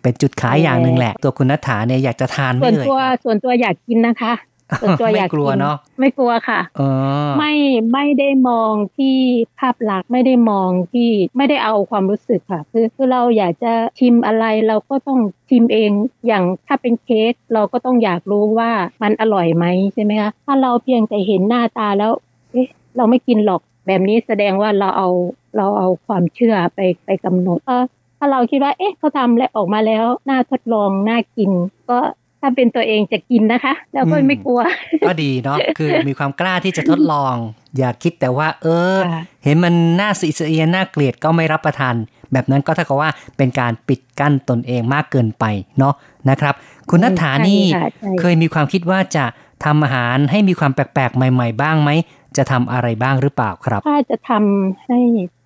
[0.02, 4.34] เป็นจุดขายอย่างหนึ่งแหละ ตัวคุณนัฐถาเนี่ยอยากจะทานไหม่ส่วนเลยตัวครับส่วนตัวอยากกินนะคะ
[4.82, 6.82] ส่วนตัวอยากไม่กลัวเนอะไม่กลัวค่ะเอ
[7.26, 7.54] อไม่
[7.92, 9.16] ไม่ได้มองที่
[9.58, 15.18] ภาพลักษณ์ไม่ได้มองที่ไม่ได้เอาความรู้สึกค่ะ คือคือเราอยากจะชิมอะไรเราก็ต้อง
[15.50, 15.90] ชิมเอง
[16.26, 18.70] อย่างถ้าเป็นเค้กเราก็ต้องอยากรู้ว่า
[19.02, 22.12] มันอร่อยไหมใช่ไหมคะถ้าเราเพียงแต่เห็นหน้าตาแล้ว
[22.52, 25.08] เอ๊ะ เราไม่กินหรอก แบบนี้แสดงว่าเราเอา
[25.56, 27.84] เราเอาความเชื่อไปไปกำหนดเออ
[28.18, 31.50] ถ้าเราคิดว่า เอ๊ะเขาทำและออกมาแล้วน่าทดลองน่ากิน
[31.90, 31.98] ก็
[32.40, 34.60] ถ้าเป็นตัวเองจะกินนะคะ แล้วก็อืมไม่กลัว
[35.08, 37.34] ก็ดีเนาะคือมีความกล้าที่จะทดลอง
[37.78, 38.66] อย่าคิดแต่ว่า เอ
[38.96, 41.94] อค่ะเห็นมันน่าสีเสียนน่าเกลียดก็ไม่รับประทาน
[42.32, 45.44] แบบนั้นก็เท่ากับว่าเป็นการปิดกั้นตนเองมากเกินไป
[45.78, 45.94] เนาะ
[46.30, 46.54] นะครับ
[46.90, 49.24] คุณนัฐฐานี่ใช่ค่ะใช่เคยมีความคิดว่าจะ
[49.64, 51.90] ทำอาหารให้มีความแปลกๆ ใหม่ ๆ บ้างไหม
[52.36, 55.00] จะทำอะไรบ้างหรือเปล่าครับ ถ้าจะทำให้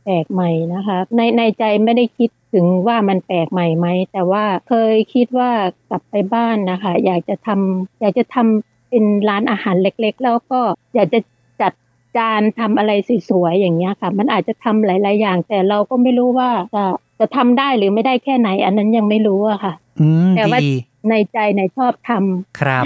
[0.05, 5.51] แปลกใหม่นะคะ ในในใจไม่ได้คิดถึงว่ามันแปลกใหม่ไหม แต่ว่าเคยคิดว่า
[5.89, 10.61] กลับไปบ้านนะคะ อยากจะทำอยากจะทำเป็นร้านอาหารเล็กๆ แล้วก็
[10.95, 11.21] อยากจะ
[11.61, 11.73] จัด
[12.17, 12.93] จานทำอะไร
[13.29, 16.85] สวยๆอย่างเงี้ยค่ะ มันอาจจะทำหลาย ๆ อย่าง แต่เราก็ไม่รู้ว่าจะ
[17.21, 20.73] จะทำได้หรือไม่ได้แค่ไหน อันนั้นยังไม่รู้อะค่ะอืมแต่ว่าดี
[21.11, 22.85] ในใจในชอบทำครับ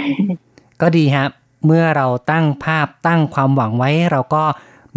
[0.81, 1.29] ก็ดีครับ
[1.65, 4.43] เมื่อเราตั้งภาพตั้งความหวังไว้ เราก็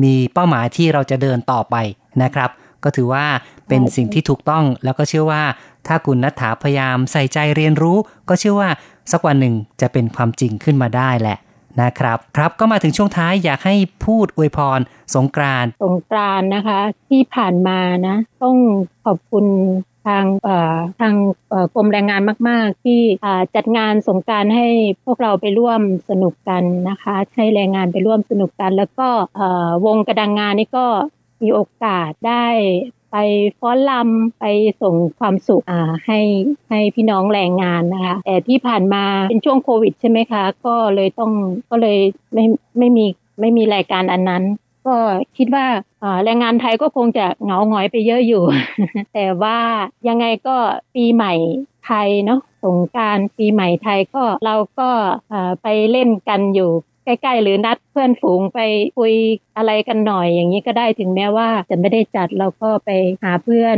[0.02, 1.76] มีเป้าหมายที่เราจะเดินต่อไป
[2.22, 2.50] นะครับ
[2.84, 3.26] ก็ถือว่า
[3.68, 5.42] เป็นสิ่งที่ถูกต้องแล้วก็เชื่อว่า
[5.86, 7.96] ถ้าคุณนัฐาพยายามใส่ใจเรียนรู้
[8.28, 8.70] ก็เชื่อว่า
[9.12, 11.38] สักวันหนึ่งจะเป็นความจริงขึ้นมาได้แหละ
[11.82, 14.80] นะครับครับก็มาถึงช่วงท้ายอยากให้พูดอวยพร
[15.14, 18.56] สงกรานสงกรานนะคะ ที่ผ่านมานะ ต้อง
[19.04, 19.44] ขอบคุณ
[20.06, 21.14] ทางเอ่อทาง
[21.50, 24.68] เอ่อกรมแรงงานมาก ๆ ที่อ่าจัดงานสงการให้
[25.04, 25.80] พวกเราไปร่วม
[26.10, 30.86] สนุกกันนะคะให้แรงงานไปร่วมสนุกกัน แล้วก็เอ่อวงกระดังงานนี่ก็
[31.42, 32.46] มีโอกาสได้
[33.12, 33.16] ไป
[33.60, 34.44] ฟ้อนลำไป
[34.82, 36.20] ส่งความสุขอ่าให้
[36.68, 41.32] ให้พี่น้องแรงงานนะคะแต่ที่ผ่านมาเป็นช่วงโควิดใช่ไหมคะ ก็เลยต้อง
[41.70, 41.98] ก็เลย
[42.34, 42.44] ไม่
[42.78, 43.06] ไม่มี
[43.40, 44.44] ไม่มีรายการอันนั้น
[44.86, 44.96] ก็
[45.36, 45.66] คิดว่า
[46.24, 48.42] แรงงานไทยก็คงจะเหงาหงอยไปเยอะอยู่
[49.14, 49.58] แต่ว่า
[50.08, 50.56] ยังไงก็
[50.94, 51.32] ปีใหม่
[51.86, 54.90] ไทยเนาะสงการปีใหม่ไทยก็เราก็
[55.62, 56.70] ไปเล่นกันอยู่
[57.06, 58.60] ใกล้ๆ หรือนัดเพื่อนฝูงไป
[58.98, 59.14] คุย
[59.56, 62.90] อะไรกันหน่อยอย่างนี้ก็ได้ถึงแม้ว่าจะไม่ได้จัดเราก็ไป
[63.24, 63.76] หาเพื่อน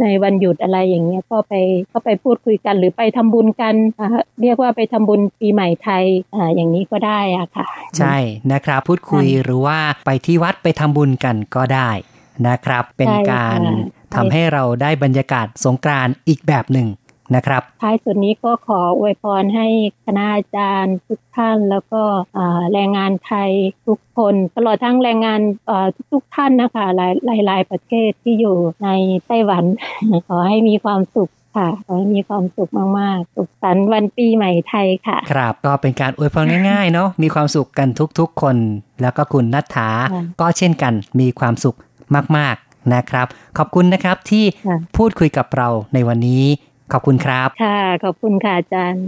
[0.00, 1.54] ในวันหยุดอะไรอย่างเงี้ยก็ไป
[1.92, 4.08] ก็ไปพูดคุยกันหรือไปทำบุญกันอ่า
[4.42, 6.04] เรียกว่าไปทำบุญปีใหม่ไทย
[6.34, 7.66] อ่าอย่างนี้ก็ได้อะค่ะ
[7.98, 8.16] ใช่
[8.52, 11.90] นะครับพูดคุยหรือว่าไปที่วัดไปทำบุญกันก็ได้
[12.48, 16.88] นะครับ เป็นใช่การค่ะทำให้เราได้บรรยากาศสงกรานต์อีกแบบหนึ่ง
[17.34, 19.66] นะครับท้ายสุดนี้ก็ขออวยพรให้
[20.04, 22.02] คณะอาจารย์ทุกท่าน แล้วก็
[22.36, 23.50] อ่าแรงงานไทย
[23.86, 28.88] ทุกคน ตลอดทั้งแรงงานเอ่อทุกๆท่านนะคะหลายหลายหลายประเทศที่อยู่ใน
[29.26, 29.64] ไต้หวัน
[30.28, 38.56] ขอให้มีความสุขค่ะขอให้มีความสุขมากๆ สุขสันต์วันปีใหม่ไทยค่ะ ครับก็เป็นการอวยพรง่ายๆเนาะมีความสุขกันทุกๆคน
[39.02, 41.76] แล้วก็คุณนัทธาค่ะก็เช่นกันมีความสุข
[42.36, 43.26] มากๆนะครับ
[43.58, 46.44] ขอบคุณนะครับที่ค่ะพูดคุยกับเราในวันนี้
[46.92, 49.04] ขอบคุณครับ ค่ะ ขอบคุณค่ะอาจารย์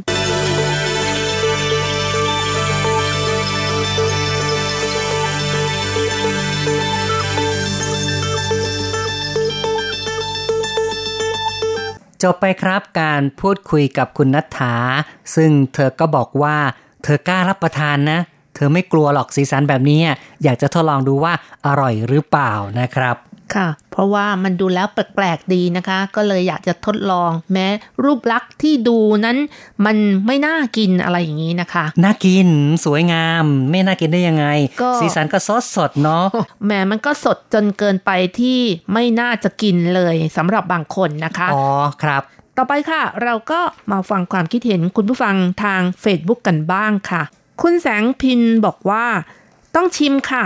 [12.22, 14.74] จบไปครับการพูดคุยกับคุณนัทธา
[15.34, 16.56] ซึ่งเธอก็บอกว่า
[17.02, 18.20] เธอกล้ารับประทานนะ
[18.54, 20.00] เธอไม่กลัวหรอกสีสันแบบนี้
[20.42, 21.32] อยากจะทดลองดูว่า
[21.66, 23.16] อร่อยหรือเปล่านะครับ
[23.56, 27.66] ค่ะ เพราะว่ามันดูแล้วแปลกๆดีนะคะ ก็เลยอยากจะทดลอง แม้
[28.04, 29.36] รูปลักษณ์ที่ดูนั้น
[29.86, 29.96] มัน
[30.26, 32.48] ไม่น่ากินอะไรอย่างนี้นะคะ น่ากิน
[32.84, 34.46] สวยงาม ไม่น่ากินได้ยังไง
[34.82, 36.26] ก็สีสันก็สดสดๆเนาะ
[36.64, 38.58] แหม้มันก็สดจนเกินไปที่
[38.92, 41.64] ไม่น่าจะกินเลยสำหรับบางคนนะคะอ๋อ
[42.02, 42.22] ครับ
[42.56, 45.34] ต่อไปค่ะ เราก็มาฟังความคิดเห็นคุณผู้ฟัง
[45.64, 47.22] ทาง Facebook กันบ้างค่ะ
[47.62, 49.04] คุณแสงพินบอกว่า
[49.74, 50.44] ต้องชิมค่ะ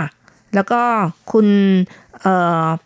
[0.55, 0.81] แล้วก็
[1.31, 1.47] คุณ
[2.06, 2.06] เอ่อ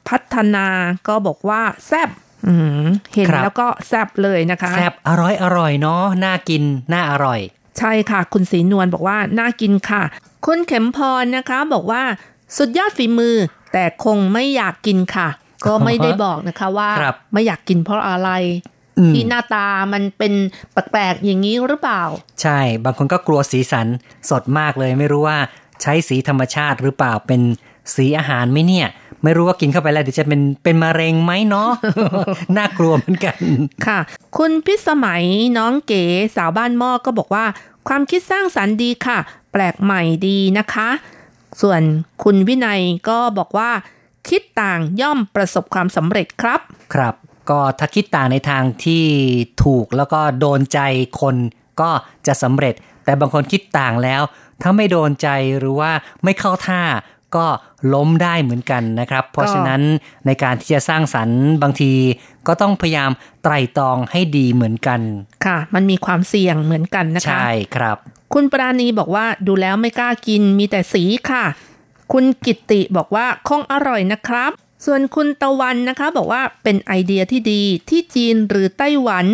[0.07, 0.67] พัฒนา
[1.07, 2.09] ก็บอกว่าแซบ
[2.47, 2.53] อื
[2.83, 6.63] มเห็นครับแล้วก็แซบเลยนะคะ แซบอร่อยอร่อยเนาะน่ากิน
[6.93, 7.39] น่าอร่อย
[7.79, 10.03] ใช่ค่ะ คุณศรีนวลบอกว่า น่ากินค่ะ
[10.45, 12.03] คุณเข็มพรนะคะ บอกว่า
[12.57, 13.35] สุดยอดฝีมือ
[13.73, 15.29] แต่คงไม่อยากกินค่ะ
[15.67, 18.29] ก็ไม่ได้บอกนะคะว่าครับไม่อยากกินเพราะอะไร
[18.97, 20.33] อืมที่หน้าตามันเป็น
[20.71, 22.01] แปลกๆอย่างนี้หรือเปล่า
[22.41, 23.87] ใช่ บางคนก็กลัวสีสัน
[24.29, 25.37] สดมากเลย ไม่รู้ว่า
[25.81, 27.41] ใช้สีธรรมชาติหรือเปล่าเป็น
[27.95, 28.87] สีอาหารไหมเนี่ย
[29.23, 31.69] ไม่รู้ว่ากินเข้าไปแล้วเดี๋ยวจะเป็นเป็นมะเร็งไหมเนาะ
[32.57, 33.37] น่ากลัวเหมือนกัน
[33.85, 33.99] ค่ะ
[34.37, 35.23] คุณพิสมัย
[35.57, 36.03] น้องเก๋
[36.35, 37.45] สาวบ้านหม้อก็บอกว่า
[37.87, 39.17] ความคิดสร้างสรรค์ดีค่ะ
[39.51, 40.89] แปลกใหม่ดีนะคะ
[41.61, 41.81] ส่วน
[42.23, 43.71] คุณวินัยก็บอกว่า
[44.29, 46.59] คิดต่างย่อมประสบความสำเร็จครับ
[46.93, 47.15] ครับ
[47.49, 49.03] ก็ถ้าคิดต่างในทางที่
[49.63, 50.79] ถูกแล้วก็โดนใจ
[51.21, 51.35] คน
[51.81, 51.89] ก็
[52.27, 52.73] จะสำเร็จ
[53.05, 54.21] แต่บางคนคิดต่างแล้ว
[54.61, 55.27] ถ้าไม่โดนใจ
[55.59, 55.91] หรือว่า
[56.23, 56.81] ไม่เข้าท่า
[57.35, 57.45] ก็
[57.93, 59.81] ล้มได้เหมือนกันนะครับ เพราะฉะนั้น
[60.25, 61.91] ในการที่จะสร้างสรรค์บางที
[62.47, 63.11] ก็ต้องพยายาม
[63.43, 64.99] ไตร่ตรองให้ดีเหมือนกัน
[65.45, 67.97] ค่ะ มันมีความเสี่ยงเหมือนกันนะคะ ใช่ครับ
[68.33, 71.45] คุณปราณีบอกว่าดูแล้วไม่กล้ากินมีแต่สีค่ะ
[72.13, 74.51] คุณกิตติบอกว่าคงอร่อยนะครับ
[74.85, 79.25] ส่วนคุณตะวันนะคะ บอกว่าเป็นไอเดียที่ดีที่จีนหรือไต้หวัน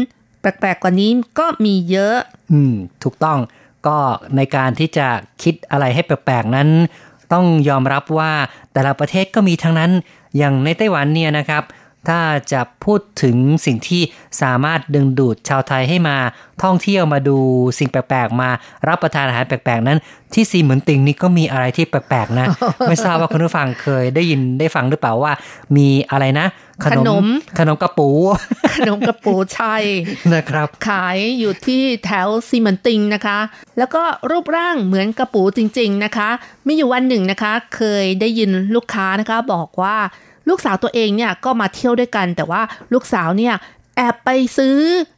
[0.42, 2.18] แปลกๆกว่านี้ก็มีเยอะ
[2.52, 2.74] อืม
[3.04, 3.40] ถูกต้อง
[3.88, 3.98] ก็
[4.36, 5.08] ในการที่จะ
[5.44, 6.70] คิดอะไรให้แปลกๆนั้น
[7.34, 8.32] ต้องยอมรับว่า
[8.74, 9.92] แต่ละประเทศก็มีทั้งนั้น
[10.38, 11.64] อย่างในไต้หวันเนี่ยนะครับ
[12.08, 12.22] ถ้า
[12.54, 14.02] จะพูดถึงสิ่งที่
[14.42, 16.18] สามารถดึงดูดชาวไทยให้มา
[16.64, 17.38] ท่องเที่ยวมาดู
[17.80, 18.50] สิ่งแปลกๆ มา
[18.88, 19.98] รับประทานอาหารแปลกๆนั้น
[20.34, 22.48] ที่ซีเหมือนติงนี่ก็มีอะไรที่แปลกๆนะ
[22.88, 25.32] ไม่ทราบว่าคุณผู้ฟังเคยได้ยินได้ฟังหรือเปล่าว่า
[25.78, 26.48] มีอะไรนะ
[26.86, 27.26] ขนม
[27.60, 28.10] ขนมกระปู
[28.78, 29.84] ขนมกระปูชัย
[30.34, 33.40] นะครับ ขายอยู่ที่แถวซีมันติงนะคะ
[33.78, 36.30] แล้วก็รูปร่างเหมือนกระปูจริง ๆนะคะ
[36.68, 39.96] มีอยู่วันหนึ่งนะคะ เคยได้ยินลูกค้านะคะ บอกว่า
[40.50, 42.62] ลูกสาวตัวเองเนี่ยก็มาเที่ยวด้วยกัน แต่ว่า
[42.94, 43.54] ลูกสาวเนี่ย
[43.98, 44.78] แอบไปซื้อ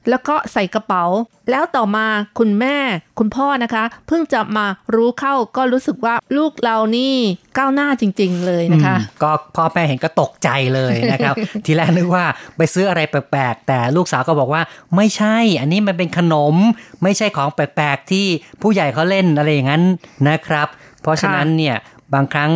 [0.09, 1.03] แล้วก็ใส่กระเป๋า
[1.49, 2.05] แล้วต่อมา
[2.39, 2.77] คุณแม่
[3.19, 4.65] คุณพ่อนะคะ เพิ่งจะมา
[4.95, 7.15] รู้เข้าก็รู้สึกว่าลูกเรานี่
[7.57, 12.25] ก้าวหน้าจริง ๆ เลยนะคะอืมก็พ่อแม่เห็นก็ตกใจเลยนะครับ ทีแรกนึกว่า
[12.57, 14.61] ไปซื้ออะไรแปลกๆ แต่ลูกสาวก็บอกว่า
[14.95, 16.55] ไม่ใช่ อันนี้มันเป็นขนม
[17.03, 18.25] ไม่ใช่ของแปลกๆ ที่
[18.61, 19.83] ผู้ใหญ่เขาเล่นอะไรอย่างนั้น
[20.29, 20.67] นะครับ
[21.01, 21.75] เพราะฉะนั้นเนี่ย
[22.13, 22.51] บางครั้ง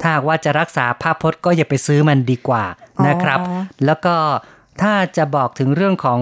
[0.00, 2.64] ถ้าหากว่าจะรักษาภาพพจน์ก็อย่าไปซื้อมันดีกว่า
[3.06, 4.14] นะครับอ๋อแล้วก็
[4.82, 6.20] ถ้าจะบอกถึงเรื่องของ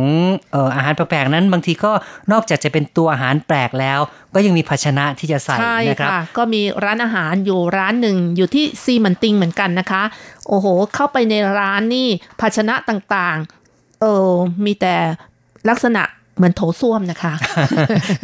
[0.53, 1.93] เอ่ออาหารแปลกๆนั้นบางทีก็
[2.33, 3.99] นอกจากจะเป็นตัวอาหารแปลกแล้ว
[4.35, 10.03] ก็ยังมีภาชนะที่จะใส่ใช่นะครับค่ะก็มีร้านอาหารอยู่ร้านหนึ่งอยู่ที่ซีมันติงเหมือนกันนะคะ
[10.49, 12.09] โอ้โห เข้าไปในร้านนี่
[12.41, 14.31] ภาชนะต่างๆเออ
[14.65, 14.95] มีแต่
[15.69, 16.03] ลักษณะ
[16.37, 17.33] เหมือนโถส้วมนะคะ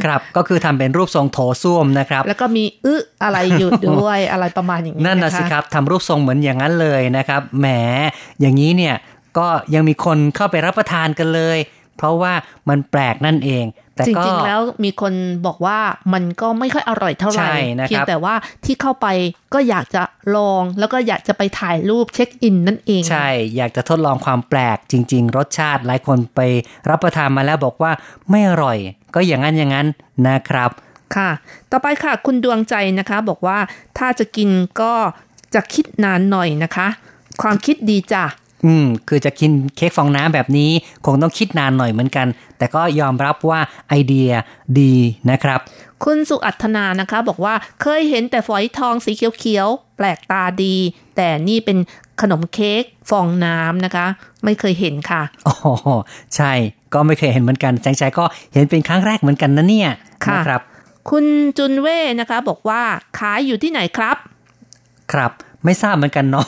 [0.05, 7.66] ครับก็คือทำเป็นรูปทรงโถส้วมนะครับ แล้วก็มีอึอะไรอยู่ด้วยอะไรประมาณอย่างนี้นั่นนะคสิครับทำรูปทรงเหมือนอย่างนั้นเลยนะครับแหม
[8.41, 8.95] อย่างนี้เนี่ย
[9.39, 11.59] ก็ยังมีคนเข้าไปรับประทานกันเลย
[11.97, 12.33] เพราะว่า
[12.68, 13.64] มันแปลกนั่นเอง
[13.95, 15.12] แต่จก็ริงๆแล้วมีคน
[15.47, 15.78] บอกว่า
[16.12, 19.07] มันก็ไม่ค่อยอร่อยเท่าไหร่ใช่นะครับเพียงแต่ว่าที่เข้าไป
[19.55, 20.03] ก็อยากจะ
[20.37, 26.41] ลองแล้วก็อยากจะไปถ่ายรูปเช็คอินนั่นเอง ใช่ อยากจะทดลองความแปลกจริง ๆ รสชาติหลายคนไป
[26.91, 27.93] รับประทานมาแล้วบอกว่า
[28.30, 28.78] ไม่อร่อย
[29.14, 29.87] ก็อย่างนั้นอย่างนั้น
[30.28, 30.70] นะครับ
[31.16, 31.30] ค่ะ
[31.70, 33.59] ต่อไปค่ะคุณดวงใจนะคะ บอกว่า
[33.99, 34.49] ถ้าจะกิน
[34.80, 34.93] ก็
[35.55, 36.89] จะคิดนานหน่อยนะคะ
[37.43, 38.24] ความคิดดีจ้ะ
[38.65, 40.71] อืม คือจะกินเค้กฟองน้ำแบบนี้
[41.07, 42.27] คงต้องคิดนานหน่อยเหมือนกัน
[42.59, 44.31] แต่ก็ยอมรับว่าไอเดีย
[44.81, 44.95] ดี
[45.31, 45.61] นะครับ
[46.05, 50.77] คุณสุอัธนานะคะ บอกว่าเคยเห็นแต่ฝอยทองสีเขียวๆ แปลกตาดี
[51.17, 51.79] แต่นี่เป็น
[52.21, 54.07] ขนมเค้กฟองน้ำนะคะ
[54.45, 55.55] ไม่เคยเห็นค่ะอ๋อ
[56.37, 56.53] ใช่
[56.95, 59.91] ก็ไม่เคยเห็นเหมือนกันแจงใจก็เห็นเป็นครั้งแรกเหมือนกันนะเนี่ย
[60.27, 60.61] ค่ะนะครับ
[61.11, 61.25] คุณ
[61.59, 62.83] จุนเว่นะคะ บอกว่า
[63.19, 64.17] ขายอยู่ที่ไหนครับ
[65.13, 65.33] ครับ
[65.65, 66.47] ไม่ทราบเหมือนกันเนาะ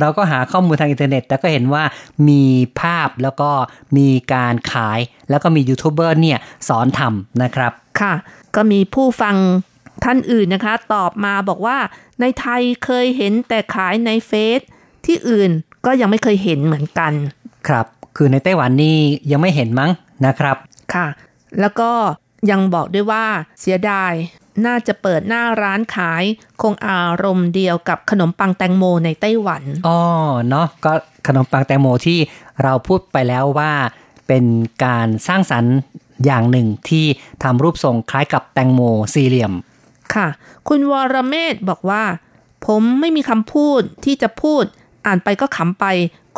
[0.00, 1.84] เราก็หาข้อมูลทางอินเทอร์เน็ต แต่ก็เห็นว่า
[2.28, 2.42] มี
[2.80, 3.50] ภาพแล้วก็
[3.96, 4.98] มีการขาย
[5.30, 6.38] แล้วก็มียูทูบเบอร์เนี่ย
[6.68, 8.14] สอนทำนะครับ ค่ะ
[8.56, 9.36] ก็มีผู้ฟัง
[10.04, 11.78] ท่านอื่นนะคะ ตอบมาบอกว่า
[12.20, 14.60] ในไทยเคยเห็นแต่ขายในเฟซ
[15.06, 15.50] ที่อื่น
[15.86, 17.12] ก็ยังไม่เคยเห็นเหมือนกัน
[17.68, 17.86] ครับ
[18.16, 18.96] คือในไต้หวันนี่
[19.30, 19.90] ยังไม่เห็นมั้ง
[20.26, 20.56] นะครับ
[20.94, 21.06] ค่ะ
[21.60, 21.90] แล้วก็
[22.50, 23.24] ยังบอกด้วยว่า
[23.60, 24.12] เสียดาย
[24.66, 26.24] น่าจะเปิดหน้าร้านขาย
[26.62, 29.98] คงอารมณ์เดียวกับขนมปังแตงโมในไต้หวันอ๋อ
[30.48, 30.92] เนาะก็
[31.26, 32.18] ขนมปังแตงโมที่
[32.62, 33.72] เราพูดไปแล้วว่า
[34.28, 34.44] เป็น
[34.84, 35.74] การสร้างสรรค์
[36.26, 37.06] อย่างหนึ่งที่
[37.42, 38.80] ทำรูปทรงคล้ายกับแตงโม
[39.14, 39.52] สี่เหลี่ยม
[40.14, 40.26] ค่ะ
[40.68, 42.02] คุณวรเมธบอกว่า
[42.66, 44.62] ผมไม่มีคำพูดที่จะพูด
[45.06, 45.84] อ่านไปก็ขำไป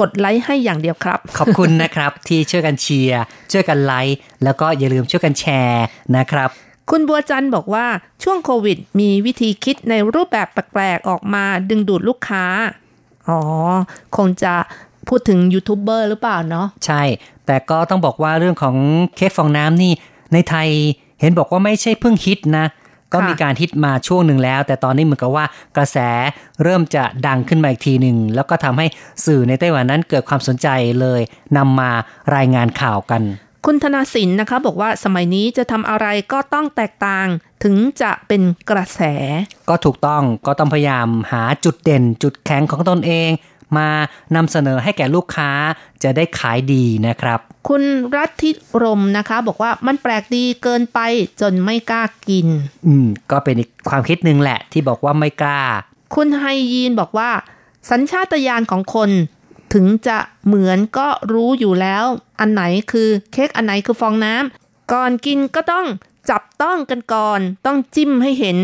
[0.00, 5.84] กดไลค์ให้อย่างเดียวครับ ขอบคุณนะครับ ที่ช่วยกันเชียร์ช่วยกันไลค์แล้วก็อย่าลืมช่วยกันแชร์
[6.16, 6.50] นะครับ
[6.90, 7.86] คุณบัวจันทร์บอกว่า
[8.22, 12.44] ช่วงโควิด มีวิธีคิดในรูปแบบแปลกๆออกมาดึงดูดลูกค้า
[13.28, 13.40] อ๋อ
[14.16, 14.54] คงจะ
[15.08, 17.02] พูดถึงยูทูบเบอร์หรือเปล่าเนาะใช่
[17.46, 18.76] แต่ก็ต้องบอกว่าเรื่องของ
[19.16, 19.92] เค้กฟองน้ำนี่
[20.32, 20.68] ในไทย
[21.20, 22.66] เห็นบอกว่าไม่ใช่เพิ่งฮิตนะ
[23.12, 25.44] ก็มีการฮิตมาช่วงหนึ่งแล้ว แต่ตอนนี้เหมือนกับว่า
[25.76, 25.98] กระแส
[26.62, 28.86] เริ่มจะดังขึ้นมาอีกทีหนึ่ง แล้วก็ทำให้
[29.24, 30.68] สื่อในไต้หวันนั้นเกิดความสนใจ
[31.00, 31.20] เลย
[31.56, 31.90] นำมา
[32.36, 33.22] รายงานข่าวกัน
[33.66, 37.26] คุณธนาสินนะคะบอกว่าสมัยนี้จะทำอะไรก็ต้องแตกต่าง
[37.64, 39.00] ถึงจะเป็นกระแส
[39.68, 43.30] ก็ถูกต้องก็ต้องพยายามหาจุดเด่นจุดแข็งของตนเอง
[43.76, 43.88] มา
[44.36, 45.50] นำเสนอให้แก่ลูกค้า
[46.02, 47.38] จะได้ขายดีนะครับ
[47.68, 47.82] คุณ
[48.16, 48.50] รัตทิ
[48.82, 50.98] รมนะคะ บอกว่ามันแปลกดีเกินไป
[51.40, 52.46] จนไม่กล้ากิน
[52.86, 55.60] อืม ก็เป็นอีกความคิดหนึ่งแหละที่บอกว่าไม่กล้า
[56.14, 57.30] คุณไฮยีนบอกว่า
[57.90, 59.10] สัญชาตญาณของคน
[59.74, 62.04] ถึงจะเหมือนก็รู้อยู่แล้ว
[62.40, 62.62] อันไหน
[62.92, 65.86] คือเค้กอันไหนคือฟองน้ำก่อนกินก็ต้อง
[66.30, 68.58] จับต้องกันก่อน ต้องจิ้มให้เห็น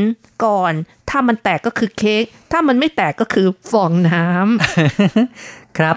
[0.45, 0.73] ก่อน
[1.11, 5.97] ถ้ามันแตกก็คือเค้กถ้ามันไม่แตกก็คือฟองน้ำครับ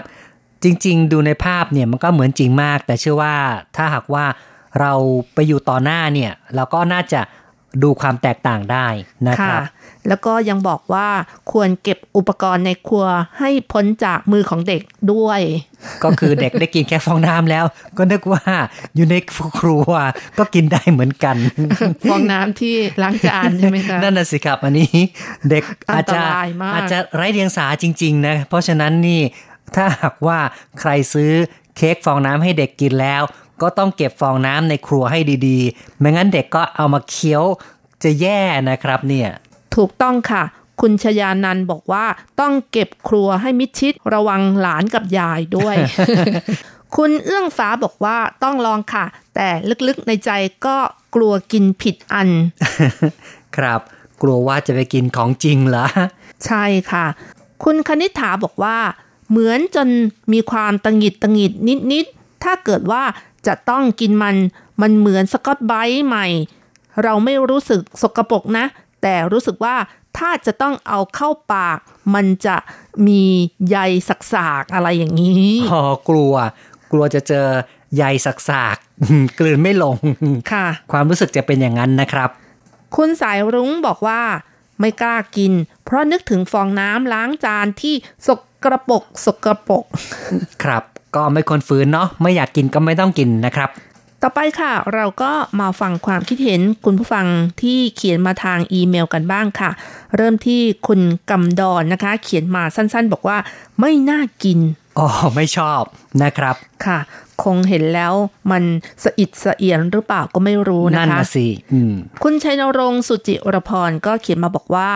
[0.64, 3.36] จริง ๆ ดูในภาพเนี่ยมันก็เหมือนจริงมาก แต่เชื่อว่า
[3.76, 4.26] ถ้าหากว่า
[4.80, 4.94] เรา
[5.34, 7.22] ไปอยู่ต่อหน้าเนี่ย เราก็น่าจะ
[7.84, 8.88] ดูความแตกต่างได้
[9.30, 9.62] นะคค่ะรับ
[10.08, 11.08] แล้วก็ยังบอกว่า
[11.52, 13.06] ควรเก็บอุปกรณ์ในครัว
[13.40, 14.82] ให้พ้นจากมือของเด็ก
[15.14, 15.42] ด้วย
[16.04, 17.66] ก็คือเด็กได้กินแค่ฟองน้ำแล้ว
[17.98, 18.44] ก็นึกว่า
[18.96, 19.16] อยู่ใน
[19.60, 19.92] ครัว
[20.38, 21.36] ก็กินได้เหมือนกัน
[22.10, 24.90] ฟองน้ำที่ล้างจานใช่ไหมคะนั่นน่ะสิครับอันนี้
[25.50, 29.22] เด็กอาจจะอันตรายมากอาจจะไร้เดียงสาจริง ๆ นะ เพราะฉะนั้นนี่
[29.76, 30.40] ถ้าหากว่า
[30.80, 31.32] ใครซื้อ
[31.78, 33.22] เค้กฟองน้ำให้เด็กกินแล้ว
[33.62, 37.44] ก็ต้องเก็บฟองน้ำในครัวให้ดีๆ ไม่งั้นเด็กก็เอามาเคี้ยว
[38.04, 38.40] จะแย่
[38.70, 39.30] นะครับเนี่ย
[39.76, 40.44] ถูกต้องค่ะ
[40.82, 42.06] คุณชยานันท์บอกว่า
[42.40, 45.76] ต้องเก็บครัวให้มิดชิดระวังหลานกับยายด้วย
[46.96, 49.06] คุณเอื้องฟ้าบอกว่าต้องลองค่ะ
[49.36, 49.48] แต่
[49.88, 50.32] ลึกๆในใจ
[50.66, 50.78] ก็
[51.16, 52.30] กลัวกินผิดอัน
[53.58, 53.82] ครับ
[54.22, 55.86] กลัวว่าจะไปกินของจริงเหรอ
[56.46, 57.06] ใช่ค่ะ
[57.64, 58.78] คุณคณิษฐาบอกว่า
[59.30, 59.88] เหมือนจน
[60.34, 61.54] มีความตังหงิดตังหงิด
[61.92, 63.04] นิดๆ ถ้าเกิดว่า
[63.48, 64.36] จะต้องกินมัน
[64.82, 66.28] มันเหมือนสกอตไบรท์ใหม่
[67.04, 68.66] เราไม่รู้สึกสกปรกนะ
[69.02, 69.76] แต่รู้สึกว่า
[70.18, 71.80] ถ้าจะต้องเอาเข้าปาก
[72.16, 72.56] มันจะ
[73.08, 73.24] มี
[73.70, 73.78] ใย
[74.08, 76.34] สักๆอะไรอย่างนี้อ๋อกลัว
[76.92, 77.48] กลัวจะเจอ
[77.96, 79.96] ใยสักๆกลืนไม่ลง
[80.52, 82.30] ค่ะ ความรู้สึกจะเป็นอย่างนั้นนะครับ
[82.96, 84.22] คุณสายรุ้งบอกว่า
[84.80, 85.54] ไม่กล้ากิน
[85.86, 87.96] เพราะนึกถึงฟองน้ำล้างจานที่
[88.28, 88.30] ส
[88.64, 89.86] กระปรกสกระปรก
[90.64, 90.84] ครับ
[91.16, 93.70] ก็ไม่คนฝืนเนาะไม่อยากกินก็ไม่ต้องกินนะครับ
[94.24, 97.26] ต่อไปค่ะ เราก็มาฟังความคิดเห็นคุณผู้ฟัง
[97.62, 99.72] ที่เขียนมาทางอีเมลกันบ้างค่ะ
[100.16, 103.38] เริ่มที่คุณกำดอนนะคะ เขียนมาสั้นๆ บอกว่า
[103.80, 104.60] ไม่น่ากิน
[105.00, 105.84] อ๋อไม่ชอบ
[106.24, 106.56] นะครับ
[106.86, 107.00] ค่ะ
[107.44, 108.14] คงเห็นแล้ว
[108.52, 108.64] มัน
[109.04, 111.94] สะอิดสะเอียนหรือเปล่าก็ไม่รู้นะนั่นคะนะสิอืม
[112.24, 114.92] คุณชัยนรงค์สุจิรพรก็เขียนมาบอกว่า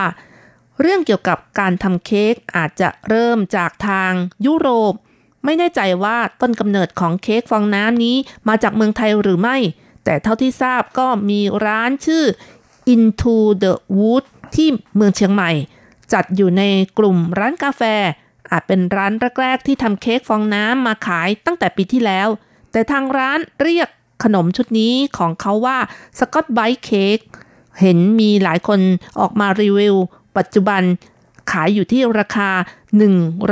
[0.80, 4.12] เรื่องเกี่ยวกับการทำเค้กอาจจะเริ่มจากทาง
[4.46, 4.94] ยุโรป
[5.44, 8.16] ไม่แน่ใจว่าต้นกำเนิดของเค้กฟองน้ำนี้
[8.48, 9.56] มาจากเมืองไทยหรือไม่
[10.04, 12.24] แต่เท่าที่ทราบก็มีร้านชื่อ
[12.94, 14.24] Into the Wood
[14.54, 15.50] ที่เมืองเชียงใหม่
[16.12, 16.62] จัดอยู่ใน
[16.98, 17.82] กลุ่มร้านกาแฟ
[18.50, 22.28] อาจเป็นร้านแรกๆที่ทำเค้กฟองน้ำมาขายตั้งแต่ปีที่แล้ว
[22.72, 23.88] แต่ทางร้านเรียก
[24.24, 25.78] ขนมชุดนี้ของเขาว่า
[26.18, 27.18] สกอตไบรท์เค้ก
[27.80, 28.80] เห็นมีหลายคน
[29.20, 29.96] ออกมารีวิว
[30.36, 30.82] ปัจจุบัน
[31.50, 32.50] ขายอยู่ที่ราคา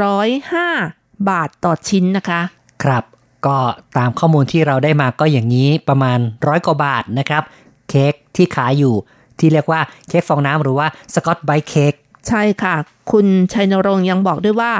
[0.02, 2.40] 105 บาทต่อชิ้นนะคะ
[2.82, 3.04] ครับ
[3.46, 3.58] ก็
[3.98, 7.42] ตามข้อมูลที่เราได้มาก็อย่างนี้ประมาณร้อยกว่าบาทนะครับ
[7.88, 8.94] เค้กที่ขายอยู่
[9.38, 11.92] ที่เรียกว่าเค้กฟองน้ำหรือว่าสกอตไบรท์เค้ก
[12.28, 12.74] ใช่ค่ะ
[13.12, 14.72] คุณชัยนรงค์ยังบอกด้วยว่า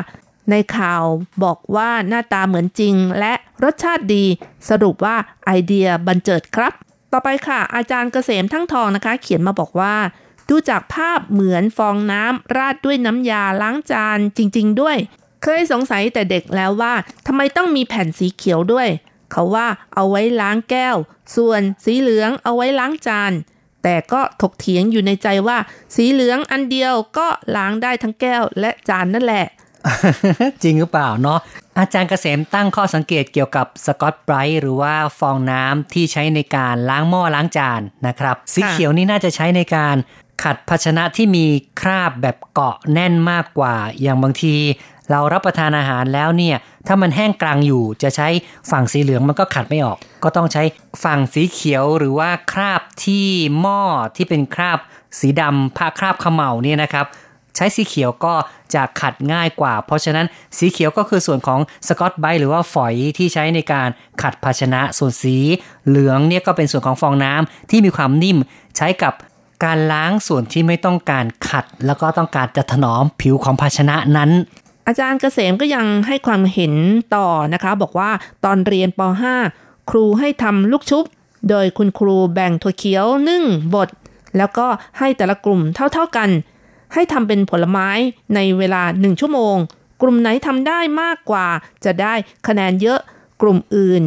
[0.50, 1.02] ในข่าว
[1.44, 3.32] บอกว่าหน้าตาเหมือนจริงและ
[3.64, 4.24] รสชาติดี
[4.68, 6.72] สรุปว่าไอเดียบันเจิดครับ
[7.12, 9.94] ต่อไปค่ะ อาจารย์เกษมทั้งทองนะคะ เขียนมาบอกว่า
[10.48, 14.96] ดูจากภาพเหมือนฟองน้ำราดด้วยน้ำยาล้างจานจริง ๆ ด้วย
[15.42, 16.94] เคยสงสัยแต่เด็กแล้วว่า
[17.26, 18.88] ทำไมต้องมีแผ่นสีเขียวด้วย
[19.32, 20.96] เขาว่าเอาไว้ล้างแก้ว
[21.36, 23.32] ส่วนสีเหลืองเอาไว้ล้างจาน
[23.82, 25.58] แต่ก็ถกเถียงอยู่ในใจว่า
[25.96, 29.46] สีเหลืองอันเดียวก็ล้างได้ทั้งแก้วและจานนั่นแหละ
[30.62, 31.38] จริงหรือเปล่าเนาะ
[31.78, 39.96] อาจารย์เกษมตั้งข้อสังเกตเกี่ยวกับสกอตไบรท์หรือว่าฟองน้ำที่ใช้ในการล้างหม้อล้างจานนะครับ สีเขียวนี่น่าจะใช้ในการ
[40.42, 41.46] ขัดภาชนะที่มี
[41.80, 44.54] คราบแบบเกาะแน่นมากกว่า อย่างบางที
[45.10, 48.28] เรารับประทานอาหารแล้วเนี่ยถ้ามันแห้งกลางอยู่จะใช้
[48.70, 50.62] ฝั่งสีเหลืองมันก็ขัดไม่ออก ก็ต้องใช้
[51.04, 53.26] ฝั่งสีเขียวหรือว่าคราบที่
[53.60, 53.82] หม้อ
[54.16, 54.78] ที่เป็นคราบ
[55.20, 57.06] สีดำผ้าคราบเขม่าเนี่ยนะครับ
[57.56, 58.34] ใช้สีเขียวก็
[58.74, 60.26] จะขัดง่ายกว่า เพราะฉะนั้น
[60.58, 63.88] สีเขียวก็คือส่วนของสกอตไบหรือว่าฝอยที่ใช้ในการ
[64.22, 65.36] ขัดภาชนะ ส่วนสี
[65.86, 68.38] เหลืองเนี่ยก็เป็นส่วนของฟองน้ำที่มีความนิ่ม
[68.76, 69.14] ใช้กับ
[69.64, 74.30] การล้างส่วนที่ไม่ต้องการขัด แล้วก็ต้องการจะถนอมผิวของภาชนะนั้น
[74.86, 76.74] อาจารย์เกษมก็ยังให้ความเห็น
[77.16, 78.10] ต่อนะคะ บอกว่า
[78.44, 79.00] ตอนเรียนป
[79.44, 81.04] .5 ครูให้ทำลูกชุบ
[81.50, 83.88] โดยคุณครูแบ่งถั่วเขียวนึ่งบด
[84.36, 84.66] แล้วก็
[84.98, 86.30] ให้แต่ละกลุ่มเท่าๆกัน
[86.94, 87.88] ให้ทำเป็นผลไม้
[88.34, 89.56] ในเวลาหนึ่งชั่วโมง
[90.02, 91.46] กลุ่มไหนทำได้มากกว่า
[91.84, 92.14] จะได้
[92.46, 93.00] คะแนนเยอะ
[93.42, 94.02] กลุ่มอื่น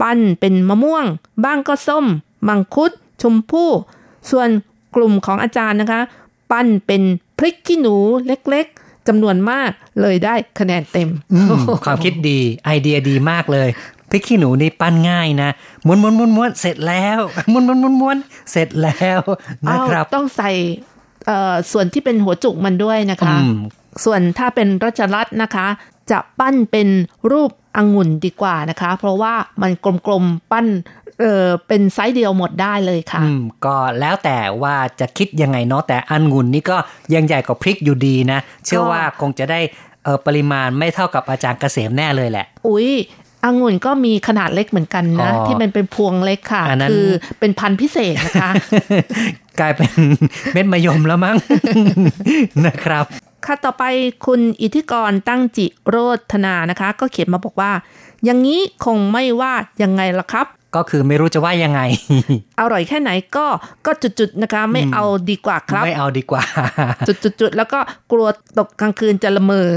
[0.00, 1.04] ปั้นเป็นมะม่วง
[1.44, 2.06] บ้างก็ส้ม
[2.48, 3.70] มังคุด ชมพู่
[4.30, 4.48] ส่วน
[4.96, 6.00] กลุ่มของอาจารย์นะคะ
[6.50, 7.02] ปั้นเป็น
[7.38, 9.70] พริกขี้หนูเล็กๆ จำนวนมาก
[10.02, 13.68] เลยได้คะแนนเต็มอืมความคิดดีไอเดียดีมากเลย
[14.10, 15.50] พริกขี้หนูนี่ปั้นง่ายนะ
[15.86, 17.18] ม้วนม้วนม้วนม้วนเสร็จแล้ว
[17.52, 18.16] ม้วนม้วนม้วนม้วน
[18.52, 19.20] เสร็จแล้ว
[19.70, 20.50] นะครับอ้าวต้องใส่
[21.26, 23.54] เอ่อส่วนที่เป็นหัวจุกมันด้วยนะคะอืม
[24.04, 25.66] ส่วนถ้าเป็นรัชรัตน์นะคะ
[26.10, 26.88] จจะปั้นเป็น
[27.32, 29.72] รูปองุ่นดีกว่านะคะ เพราะว่ามัน
[30.06, 30.66] กลมๆปั้น
[31.20, 36.76] เออเป็นไซส์เดียวหมดได้เลยค่ะ อืม ก็แล้วแต่ว่าจะคิดยังไงเนาะแต่อันงุ่นนี่ก็
[37.14, 39.60] ยังใหญ่กว่าพริกอยู่ดีนะ เชื่อว่าคงจะได้
[40.04, 42.90] เออปริมาณไม่เท่ากับอาจารย์เกษมแน่เลยแหละ อุ๊ย
[43.44, 47.06] องุ่นก็มีขนาดเล็กเหมือนกันนะอ๋อที่มันเป็นพวงเล็กค่ะอันนั้นคือ
[47.40, 48.50] เป็นพันธุ์พิเศษนะคะ
[49.60, 49.90] กลายเป็น
[50.52, 51.36] เม็ดมะยมแล้วมั้ง
[52.66, 53.04] นะครับ
[53.46, 53.84] ค่ะต่อไป
[54.26, 55.96] คุณอิทธิกรตั้งจิโร
[56.32, 57.72] ธนานะคะ ก็เขียนมาบอกว่า
[58.24, 61.80] อย่างนี้คงไม่ว่ายังไงล่ะครับ ก็คือไม่รู้จะว่ายังไง
[62.60, 63.46] อร่อยแค่ไหนก็
[63.86, 66.42] ก็จุดๆนะคะ ไม่เอาดีกว่าครับ ไม่เอาดีกว่า
[67.08, 67.78] จุดๆๆแล้วก็
[68.12, 68.28] กลัว
[68.58, 69.68] ตกกลางคืนจะละเมอ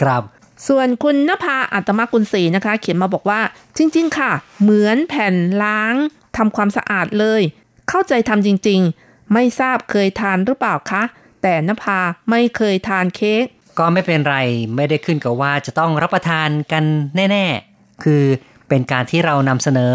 [0.00, 0.22] ครับ
[0.68, 3.40] ส่วนคุณนภาอัตมกุลศรีนะคะ เขียนมาบอกว่า
[3.76, 4.32] จริง ๆ ค่ะ
[4.62, 5.94] เหมือนแผ่นล้าง
[6.36, 7.42] ทำความสะอาดเลย
[7.88, 11.02] เข้าใจทำจริง ๆ ไม่ทราบเคยทานหรือเปล่าคะ
[11.42, 11.98] แต่นภา
[12.30, 13.44] ไม่เคยทานเค้ก
[13.78, 14.36] ก็ไม่เป็นไร
[14.76, 16.84] ไม่ได้ขึ้นกับว่าจะต้องรับประทานกัน
[17.30, 18.22] แน่ ๆ คือ
[18.68, 19.94] เป็นการที่เรานำเสนอ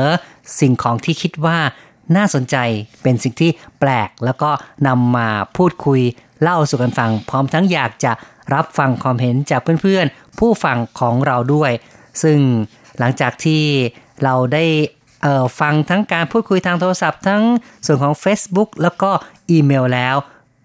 [0.59, 1.57] สิ่งของที่คิดว่า
[2.15, 2.55] น่าสนใจ
[3.03, 4.51] เป็นสิ่งที่แปลก แล้วก็
[4.87, 6.01] นำมาพูดคุย
[6.41, 8.11] เล่าสู่กันฟัง พร้อมทั้งอยากจะ
[8.53, 11.71] รับฟังความเห็นจากเพื่อนๆ ผู้ฟังของเราด้วย
[12.23, 12.39] ซึ่ง
[12.99, 13.63] หลังจากที่
[14.23, 14.65] เราได้
[15.59, 17.43] ฟังทั้งการพูดคุยทางโทรศัพท์ ทั้ง
[17.85, 19.09] ส่วนของ Facebook แล้วก็
[19.49, 20.15] อีเมลแล้ว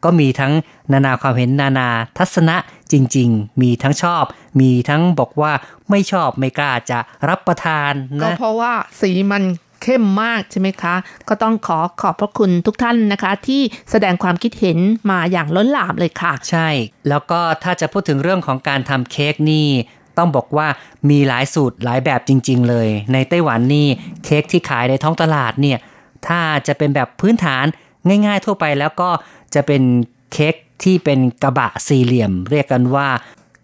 [0.04, 0.52] ก็มีทั้ง
[0.92, 1.88] นานาความเห็นนานา
[2.18, 2.56] ทัศนะ
[2.92, 4.24] จริง ๆ มีทั้งชอบ
[4.60, 5.52] มีทั้งบอกว่า
[5.90, 6.98] ไม่ชอบไม่กล้าจะ
[7.28, 7.92] รับประทาน
[8.22, 9.42] ก็นะเพราะว่าสีมัน
[9.82, 10.94] เข้มมากใช่ไหมคะ
[11.28, 14.78] ก็ต้องขอขอบพระคุณทุกท่านนะคะ ที่แสดงความคิดเห็น
[15.10, 16.68] มาอย่างล้นหลามเลยค่ะ ใช่
[17.08, 19.66] แล้วก็ถ้าจะพูดถึงเรื่องของการทำเค้กนี่
[20.18, 20.68] ต้องบอกว่า
[21.10, 23.86] มีหลายสูตรหลายแบบจริง ๆ เลย ในไต้หวันนี่
[24.24, 25.78] เค้กที่ขายในท้องตลาดเนี่ย
[26.26, 27.64] ถ้าจะเป็นแบบพื้นฐาน
[28.08, 29.10] ง่าย ๆ ทั่วไปแล้วก็
[29.54, 29.82] จะเป็น
[30.32, 33.08] เค้กที่เป็นกระบะสี่เหลี่ยม เรียกกันว่า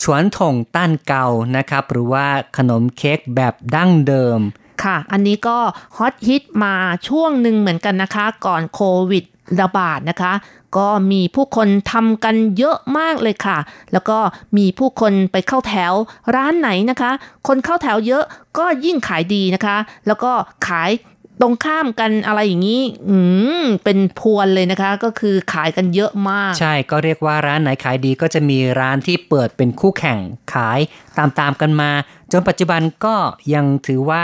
[0.03, 1.27] ฉวนถงต้านเกา
[1.57, 2.27] นะครับ หรือว่า
[2.57, 4.41] ขนมเค้กแบบดั้งเดิม
[4.85, 5.59] ค่ะ อันนี้ก็
[5.97, 6.75] ฮอตฮิตมา
[7.09, 8.81] ช่วงหนึ่งเหมือนกันนะคะ ก่อนโค
[9.11, 9.25] วิด
[9.61, 10.33] ระบาดนะคะ
[10.77, 13.59] ก็มีผู้คนทำกันเยอะมากเลยค่ะ
[13.93, 14.19] แล้วก็
[14.57, 15.93] มีผู้คนไปเข้าแถว
[16.35, 17.11] ร้านไหนนะคะ
[17.47, 18.25] คนเข้าแถวเยอะ
[18.59, 19.77] ก็ยิ่งขายดีนะคะ
[20.07, 20.33] แล้วก็
[20.67, 20.91] ขาย
[21.41, 23.17] ตรงข้ามกันอะไรอย่างนี้ อื
[23.63, 30.19] ม เป็นพวนเลยนะคะ ก็คือขายกันเยอะมาก ใช่ ก็เรียกว่าร้านไหนขายดีก็จะมีร้านที่เปิดเป็นคู่แข่ง
[30.55, 30.79] ขาย
[31.19, 31.91] ตามๆกันมา
[32.33, 33.15] จนปัจจุบันก็
[33.55, 34.23] ยังถือว่า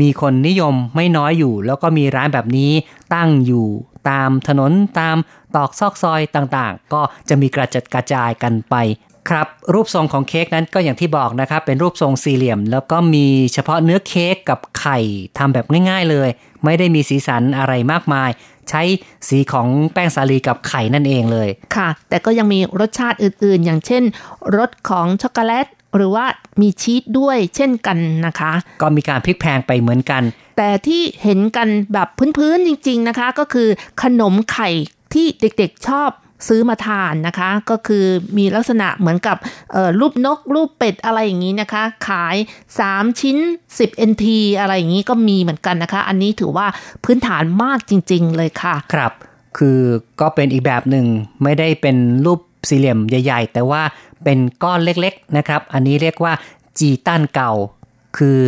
[0.00, 2.72] มีคนนิยมไม่น้อยอยู่ แล้วก็มีร้านแบบนี้
[3.14, 3.66] ตั้งอยู่
[4.10, 5.16] ตามถนนตาม
[5.56, 8.74] ตอกซอกซอยต่างๆ ก็จะมีกระจัดกระจายกันไป
[9.28, 14.98] ครับรูปทรงของเค้กนั้นก็อย่างที่บอกนะครับ เป็นรูปทรงสี่เหลี่ยม แล้วก็มีเฉพาะเนื้อเค้กกับไข่
[15.38, 16.28] ทำแบบง่าย ๆเลย
[16.64, 18.30] ไม่ได้มีสีสันอะไรมากมาย
[18.70, 18.82] ใช้
[19.28, 24.02] สีของแป้งสาลีกับไข่นั่นเองเลยค่ะ แต่ก็ยังมีรสชาติอื่นๆ อย่างเช่น
[24.56, 25.66] รสของช็อกโกแลต
[25.96, 26.24] หรือว่า
[26.60, 28.52] มีชีสด้วยเช่นกันนะคะ
[28.82, 30.22] ก็มีการพลิกแพลงไปเหมือนกัน
[30.58, 32.08] แต่ที่เห็นกันแบบ
[32.38, 33.68] พื้นๆจริง ๆนะคะ ก็คือ
[34.02, 34.68] ขนมไข่
[35.14, 36.10] ที่เด็กๆชอบ
[36.48, 38.04] ซื้อมาทานนะคะ ก็คือ
[38.38, 39.36] มีลักษณะเหมือนกับ
[40.00, 42.36] รูปนกรูปเป็ดอะไรอย่างนี้นะคะ ขาย
[42.78, 43.36] 3 ชิ้น
[43.72, 44.26] 10 NT
[44.60, 46.66] อะไรอย่างนี้ก็มีเหมือนกันนะคะ อันนี้ถือว่า
[47.04, 49.12] พื้นฐานมากจริง ๆ เลยค่ะ ครับ
[49.58, 49.80] คือ
[50.20, 51.06] ก็เป็นอีกแบบหนึ่ง
[51.42, 53.82] ไม่ได้เป็นรูปสี่เหลี่ยมใหญ่ ๆ แต่ว่า
[54.24, 56.32] เป็นก้อนเล็กๆนะครับ อันนี้เรียกว่า
[56.78, 57.52] จีตันเก่า
[58.16, 58.38] คือ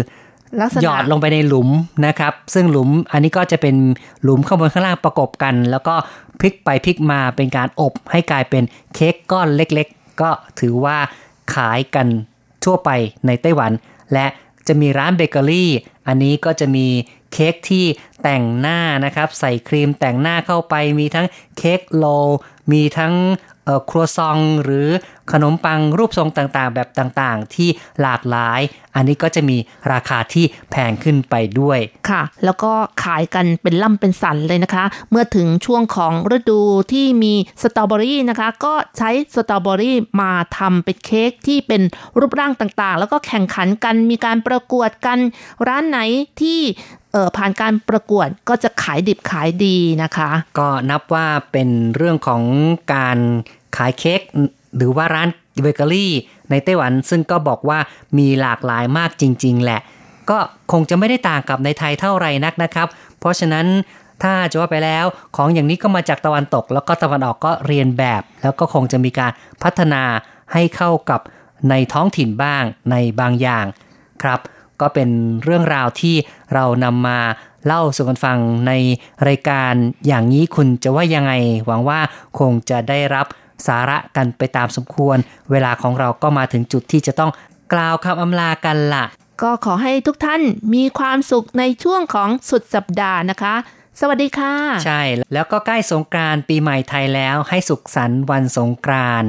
[0.61, 1.69] ลักษณะหยอดลงไปในหลุม
[2.07, 3.77] นะครับ ซึ่งหลุมอันนี้ก็จะเป็น
[4.23, 5.95] หลุมข้างบนข้างล่างประกบกัน แล้วก็
[6.39, 8.63] พลิกไปพลิกมาเป็นการอบให้กลายเป็น
[8.95, 10.31] เค้กก้อนเล็กๆ ก็
[10.61, 10.99] ถือว่า
[11.55, 12.07] ขายกัน
[12.65, 12.91] ทั่วไป
[13.27, 13.73] ในไต้หวัน
[14.13, 14.27] และ
[14.67, 15.71] จะมีร้านเบเกอรี่
[16.07, 16.87] อันนี้ก็จะมี
[17.33, 17.85] เค้กที่
[18.23, 21.27] แต่งหน้านะครับ ใส่ครีมแต่งหน้าเข้าไปมีทั้ง
[21.59, 22.05] เค้กโล
[22.73, 23.15] มีทั้ง
[23.91, 24.89] ครัวซองหรือ
[25.33, 27.69] ขนมปังรูปทรงต่างๆ แบบต่างๆ ที่
[28.03, 28.61] หลากหลาย
[28.95, 29.57] อันนี้ก็จะมี
[29.93, 31.79] ราคาที่แพงขึ้นไปด้วย
[32.11, 32.73] ค่ะ แล้วก็
[33.05, 36.61] ขายกันเป็นล่ำเป็นสันเลยนะคะ เมื่อถึงช่วงของฤดู
[36.93, 41.83] ที่มีสตรอเบอรี่นะคะ ก็ใช้สตรอเบอรี่มาทำเป็นเค้กที่เป็น
[42.19, 45.19] รูปร่างต่างๆ แล้วก็แข่งขันกันมีการประกวดกัน
[45.67, 45.99] ร้านไหน
[46.41, 46.61] ที่
[47.13, 52.43] เอ่อผ่านการประกวดก็จะขายดิบขายดีนะคะ ก็นับว่าเป็นเรื่องของ
[52.95, 53.19] การ
[53.77, 54.21] ขายเค้ก
[54.77, 55.29] หรือว่าร้าน
[55.63, 56.13] เบเกอรี่
[56.51, 57.79] ในไต้หวันซึ่งก็บอกว่า
[58.19, 59.81] มีหลากหลายมากจริง ๆ แหละ
[60.31, 60.39] ก็
[60.73, 62.89] คงจะไม่ได้ต่างกับในไทยเท่าไหร่นักนะครับ
[63.19, 63.67] เพราะฉะนั้น
[64.23, 65.05] ถ้าจะว่าไปแล้ว
[65.37, 70.03] ของอย่างนี้ก็มาจากตะวันตก แล้วก็ตะวันออกก็เรียนแบบ แล้วก็คงจะมีการพัฒนา
[70.53, 71.21] ให้เข้ากับ
[71.71, 73.65] ในท้องถิ่นบ้างในบางอย่าง
[74.23, 74.41] ครับ
[74.81, 75.09] ก็เป็น
[75.45, 76.15] เรื่องราวที่
[76.55, 77.19] เรานำมา
[77.67, 78.73] เล่าสู่กันฟังใน
[79.29, 79.73] รายการ
[80.07, 81.33] อย่างนี้คุณจะว่ายังไง
[81.67, 82.01] หวังว่า
[82.39, 83.27] คงจะได้รับ
[83.67, 85.17] สาระกันไปตามสมควร
[85.51, 87.31] เวลาของเราก็มาถึงจุดที่จะต้อง
[87.73, 89.05] กล่าวคำอำลากันละ
[89.43, 90.43] ก็ขอให้ทุกท่าน
[90.75, 93.55] มีความสุขในช่วงของสุดสัปดาห์นะคะ
[94.01, 94.55] สวัสดีค่ะ
[94.85, 95.03] ใช่
[95.35, 99.29] แล้วก็ใกล้สงกรานต์ปีใหม่ไทยแล้ว ให้สุขสันต์วันสงกรานต์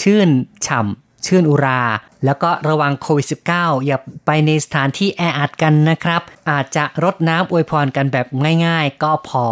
[0.00, 0.28] ชื่น
[0.66, 1.82] ฉ่ำชื่นอุรา
[2.24, 8.26] แล้วก็ระวังโควิด -19 อย่าไปในสถานที่แออัดกันนะครับ อาจจะรดน้ำอวยพรกันแบบ
[8.66, 9.46] ง่าย ๆ ก็พอ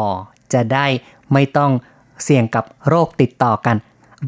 [0.52, 0.86] จะได้
[1.32, 1.72] ไม่ต้อง
[2.22, 3.76] เสี่ยงกับโรคติดต่อกัน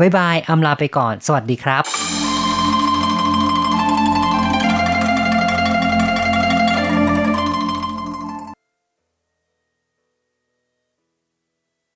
[0.01, 2.26] บายบายอำลาไปก่อน สวัสดีครับ